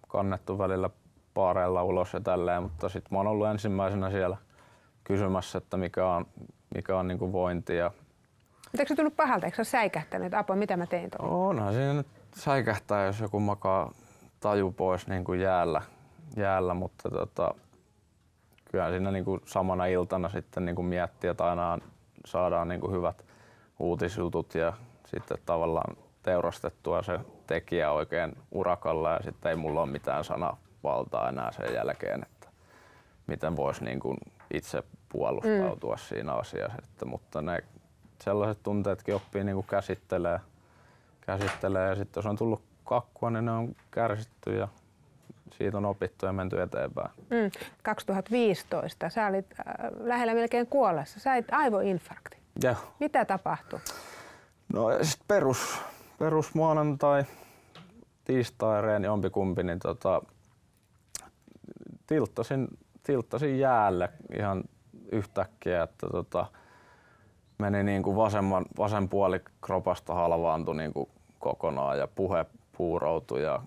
kannettu 0.08 0.58
välillä 0.58 0.90
paareilla 1.34 1.82
ulos 1.82 2.12
ja 2.12 2.20
tälleen, 2.20 2.62
mutta 2.62 2.88
sitten 2.88 3.08
mä 3.12 3.18
oon 3.18 3.26
ollut 3.26 3.46
ensimmäisenä 3.46 4.10
siellä 4.10 4.36
kysymässä, 5.04 5.58
että 5.58 5.76
mikä 5.76 6.06
on, 6.06 6.26
mikä 6.74 6.96
on 6.98 7.08
niin 7.08 7.18
kuin 7.18 7.32
vointi. 7.32 7.76
Ja 7.76 7.90
Mutta 8.64 8.78
eikö 8.78 8.88
se 8.88 8.96
tullut 8.96 9.16
pahalta? 9.16 9.46
Eikö 9.46 9.64
se 9.64 9.70
säikähtänyt, 9.70 10.26
että 10.26 10.38
apua, 10.38 10.56
mitä 10.56 10.76
mä 10.76 10.86
tein 10.86 11.10
tuolla? 11.10 11.48
onhan 11.48 11.74
siinä 11.74 11.92
nyt 11.92 12.06
säikähtää, 12.34 13.06
jos 13.06 13.20
joku 13.20 13.40
makaa 13.40 13.92
taju 14.40 14.72
pois 14.72 15.06
niin 15.06 15.24
kuin 15.24 15.40
jäällä, 15.40 15.82
jäällä, 16.36 16.74
mutta 16.74 17.10
tota, 17.10 17.54
kyllä 18.70 18.90
siinä 18.90 19.10
niin 19.10 19.24
kuin 19.24 19.40
samana 19.44 19.86
iltana 19.86 20.28
sitten 20.28 20.64
niin 20.64 20.76
kuin 20.76 20.86
miettii, 20.86 21.30
että 21.30 21.44
aina 21.44 21.78
saadaan 22.24 22.68
niin 22.68 22.80
kuin 22.80 22.92
hyvät 22.92 23.24
uutisjutut 23.78 24.54
ja 24.54 24.72
sitten 25.06 25.38
tavallaan 25.46 25.96
teurastettua 26.22 27.02
se 27.02 27.20
tekijä 27.46 27.92
oikein 27.92 28.32
urakalla 28.50 29.10
ja 29.10 29.22
sitten 29.22 29.50
ei 29.50 29.56
mulla 29.56 29.82
ole 29.82 29.90
mitään 29.90 30.24
sanavaltaa 30.24 31.28
enää 31.28 31.52
sen 31.52 31.74
jälkeen, 31.74 32.22
että 32.22 32.48
miten 33.26 33.56
voisi 33.56 33.84
niin 33.84 34.00
kuin 34.00 34.16
itse 34.54 34.82
puolustautua 35.08 35.94
mm. 35.94 35.98
siinä 35.98 36.32
asiassa. 36.32 36.78
Että, 36.82 37.04
mutta 37.04 37.42
ne 37.42 37.64
sellaiset 38.22 38.62
tunteetkin 38.62 39.14
oppii 39.14 39.44
niin 39.44 39.54
kuin 39.54 39.66
käsittelee, 39.66 40.40
käsittelee 41.20 41.88
ja 41.88 41.94
sitten 41.94 42.20
jos 42.20 42.26
on 42.26 42.36
tullut 42.36 42.62
kakkua, 42.84 43.30
niin 43.30 43.44
ne 43.44 43.52
on 43.52 43.76
kärsitty 43.90 44.56
ja 44.56 44.68
siitä 45.58 45.76
on 45.76 45.84
opittu 45.84 46.26
ja 46.26 46.32
menty 46.32 46.62
eteenpäin. 46.62 47.10
Mm, 47.18 47.50
2015 47.82 49.10
sä 49.10 49.26
olit 49.26 49.46
äh, 49.60 49.64
lähellä 49.98 50.34
melkein 50.34 50.66
kuollessa. 50.66 51.20
Sait 51.20 51.46
aivoinfarkti. 51.52 52.36
Ja, 52.62 52.76
Mitä 53.00 53.24
tapahtui? 53.24 53.80
no 54.72 54.88
sit 55.02 55.22
perus, 55.28 55.78
perus 56.18 56.54
maanantai, 56.54 57.24
tiistai, 58.24 58.82
reeni, 58.82 59.06
jompikumpi, 59.06 59.62
niin 59.62 59.78
tota, 59.78 60.22
tilttasin, 62.06 62.68
tilttasin 63.02 63.58
jäälle 63.58 64.08
ihan 64.38 64.64
yhtäkkiä, 65.12 65.82
että 65.82 66.06
tota, 66.06 66.46
meni 67.58 67.82
niin 67.82 68.02
kuin 68.02 68.16
vasemman, 68.16 68.66
vasen 68.78 69.08
puoli 69.08 69.40
kropasta 69.60 70.14
halvaantui 70.14 70.76
niin 70.76 70.92
kuin 70.92 71.08
kokonaan 71.38 71.98
ja 71.98 72.08
puhe 72.14 72.46
puuroutui 72.76 73.42
ja 73.42 73.62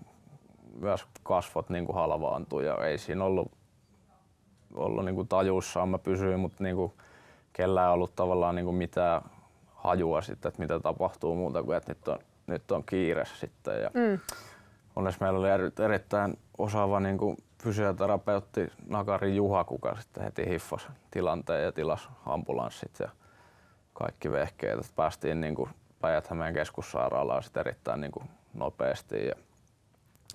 myös 0.80 1.06
kasvot 1.22 1.70
niin 1.70 1.86
kuin 1.86 1.96
halvaantui 1.96 2.66
ja 2.66 2.76
ei 2.84 2.98
siinä 2.98 3.24
ollut, 3.24 3.52
ollut 4.74 5.04
niin 5.04 5.14
kuin 5.14 5.28
tajuissaan. 5.28 5.88
Mä 5.88 5.98
pysyin, 5.98 6.40
mutta 6.40 6.64
niin 6.64 6.76
kuin 6.76 6.92
kellään 7.52 7.88
ei 7.88 7.94
ollut 7.94 8.16
tavallaan 8.16 8.54
niin 8.54 8.64
kuin 8.64 8.76
mitään 8.76 9.22
hajua 9.74 10.22
sitten, 10.22 10.48
että 10.48 10.62
mitä 10.62 10.80
tapahtuu 10.80 11.34
muuta 11.34 11.62
kuin, 11.62 11.76
että 11.76 11.90
nyt 11.90 12.08
on, 12.08 12.18
nyt 12.46 12.70
on 12.70 12.84
kiire 12.84 13.24
sitten. 13.24 13.82
Ja 13.82 13.90
Mm. 13.94 14.18
Onneksi 14.96 15.20
meillä 15.20 15.38
oli 15.38 15.50
eri- 15.50 15.84
erittäin 15.84 16.38
osaava 16.58 17.00
niin 17.00 17.18
kuin 17.18 17.36
fysioterapeutti 17.62 18.72
Nakari 18.88 19.36
Juha, 19.36 19.64
kuka 19.64 19.96
sitten 20.00 20.24
heti 20.24 20.48
hiffasi 20.48 20.86
tilanteen 21.10 21.64
ja 21.64 21.72
tilasi 21.72 22.08
ambulanssit 22.26 23.00
ja 23.00 23.08
kaikki 23.92 24.32
vehkeet. 24.32 24.92
Päästiin 24.96 25.40
niin 25.40 25.54
kuin 25.54 25.70
Päijät-Hämeen 26.00 26.54
keskussairaalaan 26.54 27.42
sitten 27.42 27.60
erittäin 27.60 28.00
niin 28.00 28.12
kuin 28.12 28.30
nopeasti 28.54 29.26
ja 29.26 29.34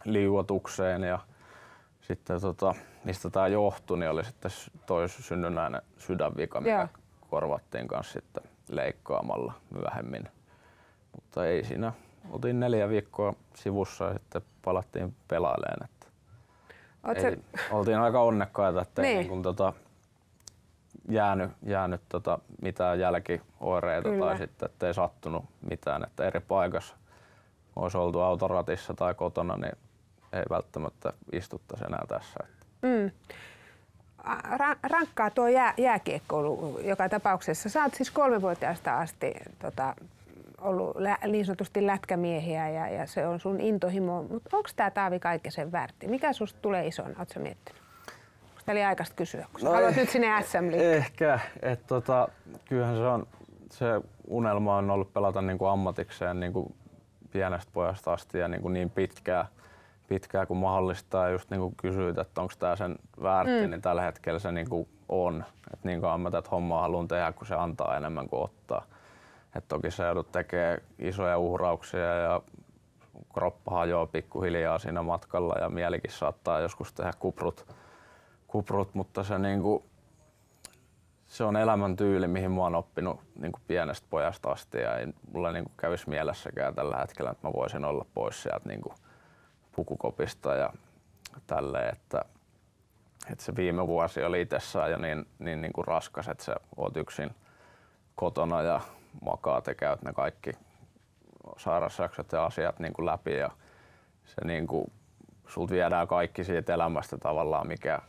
liuotukseen 0.06 1.04
ja 1.04 1.20
sitten 2.02 2.42
tota, 2.42 2.76
mistä 3.04 3.30
tämä 3.30 3.48
johtui, 3.48 4.00
niin 4.00 4.10
oli 4.10 4.26
sitten 4.26 4.52
toi 4.86 5.10
synnynnäinen 5.10 5.82
sydänvika, 5.98 6.62
mikä 6.62 6.78
Joo. 6.78 6.88
korvattiin 7.30 7.88
kanssa 7.88 8.14
sitten 8.14 8.44
leikkaamalla 8.70 9.54
myöhemmin. 9.70 10.30
Mutta 11.16 11.46
ei 11.46 11.64
siinä. 11.64 11.94
Oltiin 12.32 12.60
neljä 12.60 12.90
viikkoa 12.90 13.34
sivussa 13.56 14.06
ja 14.06 14.14
sitten 14.14 14.42
palattiin 14.66 15.16
pelaileen. 15.28 15.84
Että 15.84 16.08
Oot 17.04 17.18
ei, 17.18 17.22
sä, 17.22 17.38
oltiin 17.72 17.98
aika 18.00 18.22
onnekkaita, 18.22 18.82
että 18.82 19.02
ei 19.02 19.08
Niin. 19.08 19.18
niin 19.18 19.30
kuin, 19.30 19.42
tota, 19.44 19.74
jäänyt, 21.10 21.52
jäänyt 21.66 22.02
tota, 22.10 22.40
mitään 22.62 23.00
jälkioireita 23.00 24.10
Kyllä. 24.10 24.26
tai 24.26 24.38
sitten 24.38 24.70
ettei 24.70 24.94
sattunut 24.94 25.46
mitään. 25.70 26.04
Että 26.04 26.24
eri 26.26 26.40
paikassa 26.40 26.96
olisi 27.76 27.98
oltu 27.98 28.22
autoratissa 28.22 28.94
tai 28.94 29.14
kotona, 29.14 29.58
niin 29.58 29.78
ei 30.34 30.44
välttämättä 30.50 31.14
istuttaisi 31.32 31.86
enää 31.86 32.04
tässä. 32.08 32.40
Mm. 32.82 33.12
Rankkaa 34.84 35.30
tuo 35.30 35.48
jää, 35.48 35.74
jääkiekkoilu 35.78 36.80
joka 36.84 37.10
tapauksessa. 37.10 37.70
Sä 37.70 37.84
oot 37.84 37.94
siis 37.94 38.12
kolmevuotiaasta 38.12 39.00
asti 39.00 39.34
tota, 39.60 39.96
ollut 40.62 40.96
lä- 40.96 41.18
niin 41.28 41.46
sanotusti 41.46 41.88
lätkämiehiä 41.88 42.70
ja, 42.70 42.88
ja 42.90 43.06
se 43.08 43.28
on 43.28 43.40
sun 43.40 43.62
intohimo. 43.62 44.24
Mutta 44.24 44.58
onko 44.58 44.70
tämä 44.76 44.92
Taavi 44.92 45.20
kaiken 45.20 45.52
sen 45.52 45.72
väärti? 45.72 46.08
Mikä 46.08 46.34
susta 46.34 46.60
tulee 46.62 46.88
isona? 46.88 47.16
Oletko 47.18 47.40
miettinyt? 47.40 47.82
Onko 48.50 48.62
tämä 48.66 48.76
liian 48.76 48.90
aikaista 48.90 49.16
kysyä, 49.16 49.46
kun 49.52 49.60
sä 49.62 49.66
No 49.68 49.74
haluat 49.74 49.92
ei- 49.92 49.98
nyt 50.00 50.10
sinne 50.10 50.44
SM? 50.44 50.70
Ehkä, 50.74 51.40
että 51.62 51.88
tota, 51.88 52.28
kyllähän 52.70 52.96
se 52.96 53.08
on, 53.08 53.28
se 53.72 53.86
unelma 54.28 54.76
on 54.78 54.90
ollut 54.92 55.14
pelata 55.14 55.42
niin 55.42 55.58
kuin 55.58 55.70
ammatikseen 55.72 56.40
niin 56.40 56.54
kuin 56.54 56.76
pienestä 57.32 57.72
pojasta 57.74 58.14
asti 58.14 58.38
ja 58.40 58.48
niin, 58.48 58.62
kuin 58.62 58.74
niin 58.74 58.90
pitkää, 58.90 59.48
pitkää 60.10 60.46
kuin 60.46 60.58
mahdollista. 60.58 61.18
Ja 61.18 61.30
just 61.30 61.50
niin 61.50 61.62
kuin 61.62 61.76
kysyit, 61.76 62.18
että 62.18 62.42
onko 62.42 62.54
tämä 62.60 62.76
sen 62.76 62.96
väärti, 63.24 63.62
mm. 63.62 63.70
niin 63.70 63.82
tällä 63.82 64.02
hetkellä 64.02 64.40
se 64.40 64.52
niin 64.52 64.70
kuin 64.70 64.90
on. 65.10 65.44
Et 65.74 65.84
niin 65.84 66.02
kauan 66.02 66.22
mä 66.22 66.32
tätä 66.32 66.50
hommaa 66.50 66.82
haluan 66.82 67.08
tehdä, 67.08 67.32
kun 67.32 67.48
se 67.48 67.56
antaa 67.56 67.98
enemmän 67.98 68.30
kuin 68.30 68.44
ottaa. 68.44 68.86
Et 69.56 69.68
toki 69.68 69.92
se 69.92 70.06
joudut 70.06 70.32
tekemään 70.32 70.78
isoja 71.00 71.38
uhrauksia 71.38 72.16
ja 72.16 72.42
kroppa 73.34 73.72
hajoaa 73.72 74.06
pikkuhiljaa 74.06 74.80
siinä 74.80 75.02
matkalla 75.02 75.56
ja 75.62 75.70
mielikin 75.70 76.12
saattaa 76.12 76.60
joskus 76.60 76.94
tehdä 76.94 77.14
kuprut, 77.20 77.66
kuprut 78.48 78.94
mutta 78.94 79.24
se, 79.24 79.40
niinku, 79.40 79.86
se 81.28 81.44
on 81.44 81.58
elämäntyyli, 81.58 82.28
mihin 82.28 82.52
mä 82.52 82.62
oon 82.62 82.76
oppinut 82.76 83.20
niinku 83.36 83.60
pienestä 83.68 84.08
pojasta 84.10 84.52
asti 84.52 84.78
ja 84.78 84.98
ei 84.98 85.08
mulla 85.32 85.52
niinku 85.52 85.72
kävisi 85.78 86.10
mielessäkään 86.10 86.76
tällä 86.76 86.98
hetkellä, 86.98 87.32
että 87.32 87.48
mä 87.48 87.54
voisin 87.54 87.86
olla 87.86 88.06
pois 88.14 88.44
sieltä 88.44 88.70
niinku 88.70 88.94
pukukopista 89.80 90.56
ja 90.56 90.74
tälleen, 91.48 91.94
että, 91.94 92.22
että 93.32 93.44
se 93.44 93.56
viime 93.56 93.88
vuosi 93.88 94.24
oli 94.24 94.42
itsessään 94.42 94.92
jo 94.92 94.98
niin, 94.98 95.26
niin, 95.40 95.62
niin 95.62 95.74
kuin 95.74 95.88
raskas, 95.88 96.28
että 96.28 96.44
sä 96.44 96.56
oot 96.78 96.98
yksin 96.98 97.36
kotona 98.16 98.62
ja 98.62 98.82
makaat 99.22 99.68
ja 99.68 99.76
käyt 99.76 100.02
ne 100.02 100.14
kaikki 100.14 100.52
sairausjaksot 101.58 102.32
ja 102.32 102.46
asiat 102.46 102.80
niin 102.80 102.94
kuin 102.94 103.06
läpi 103.06 103.34
ja 103.34 103.50
se 104.26 104.46
niin 104.46 104.68
kuin, 104.68 104.92
sulta 105.48 105.74
viedään 105.74 106.08
kaikki 106.08 106.44
siitä 106.44 106.74
elämästä 106.74 107.18
tavallaan, 107.18 107.68
mikä 107.68 108.00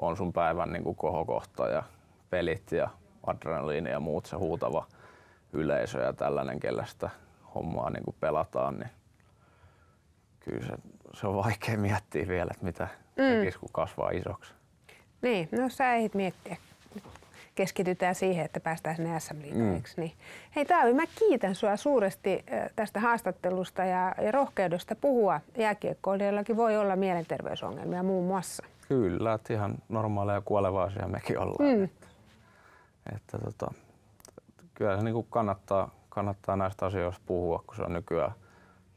on 0.00 0.16
sun 0.16 0.32
päivän 0.32 0.72
niin 0.72 0.84
kuin 0.84 0.96
kohokohta 0.96 1.68
ja 1.68 1.82
pelit 2.30 2.72
ja 2.72 2.88
adrenaliini 3.26 3.90
ja 3.90 4.00
muut, 4.00 4.26
se 4.26 4.36
huutava 4.36 4.86
yleisö 5.52 6.00
ja 6.00 6.12
tällainen, 6.12 6.60
kellä 6.60 6.84
sitä 6.84 7.10
hommaa 7.54 7.90
niin 7.90 8.04
kuin 8.04 8.16
pelataan, 8.20 8.78
niin 8.78 8.90
kyllä 10.40 10.66
se, 10.66 10.93
se 11.14 11.26
on 11.26 11.36
vaikea 11.36 11.78
miettiä 11.78 12.28
vielä, 12.28 12.50
että 12.50 12.64
mitä 12.64 12.88
mm. 13.16 13.24
tekisi, 13.24 13.58
kun 13.58 13.68
kasvaa 13.72 14.10
isoksi. 14.10 14.54
Niin, 15.22 15.48
no 15.52 15.68
sä 15.68 15.94
ehdit 15.94 16.14
miettiä. 16.14 16.56
Keskitytään 17.54 18.14
siihen, 18.14 18.44
että 18.44 18.60
päästään 18.60 18.96
sinne 18.96 19.20
SM 19.20 19.36
Mm. 19.36 19.82
niin? 19.96 20.12
Hei 20.56 20.64
Taavi, 20.64 20.92
mä 20.92 21.02
kiitän 21.18 21.54
sua 21.54 21.76
suuresti 21.76 22.44
tästä 22.76 23.00
haastattelusta 23.00 23.84
ja, 23.84 24.14
ja 24.22 24.32
rohkeudesta 24.32 24.94
puhua 24.94 25.40
jääkiekkoilijoillakin 25.58 26.56
voi 26.56 26.76
olla 26.76 26.96
mielenterveysongelmia 26.96 28.02
muun 28.02 28.26
muassa. 28.26 28.64
Kyllä, 28.88 29.34
että 29.34 29.52
ihan 29.52 29.74
normaaleja 29.88 30.40
kuolevaisia 30.40 31.08
mekin 31.08 31.38
ollaan. 31.38 31.76
Mm. 31.76 31.84
Että, 31.84 32.06
että 33.14 33.38
tota, 33.38 33.74
kyllä 34.74 34.96
se 34.96 35.02
niin 35.04 35.26
kannattaa, 35.30 35.90
kannattaa 36.08 36.56
näistä 36.56 36.86
asioista 36.86 37.22
puhua, 37.26 37.64
kun 37.66 37.76
se 37.76 37.82
on 37.82 37.92
nykyään 37.92 38.32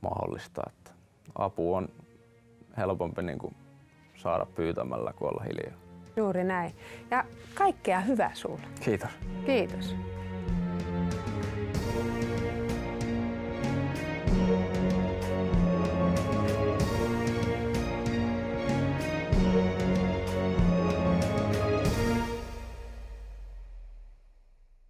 mahdollista. 0.02 0.62
Että 0.68 0.92
apu 1.36 1.76
on 1.76 1.90
helpompi 2.78 3.22
niin 3.24 3.40
kuin 3.40 3.56
saada 4.16 4.46
pyytämällä 4.56 5.14
kuin 5.14 5.30
olla 5.30 5.44
hiljaa. 5.44 5.78
Juuri 6.18 6.44
näin. 6.44 6.76
Ja 7.12 7.26
kaikkea 7.54 8.00
hyvää 8.00 8.32
sulle. 8.34 8.62
Kiitos. 8.80 9.10
Kiitos. 9.46 9.96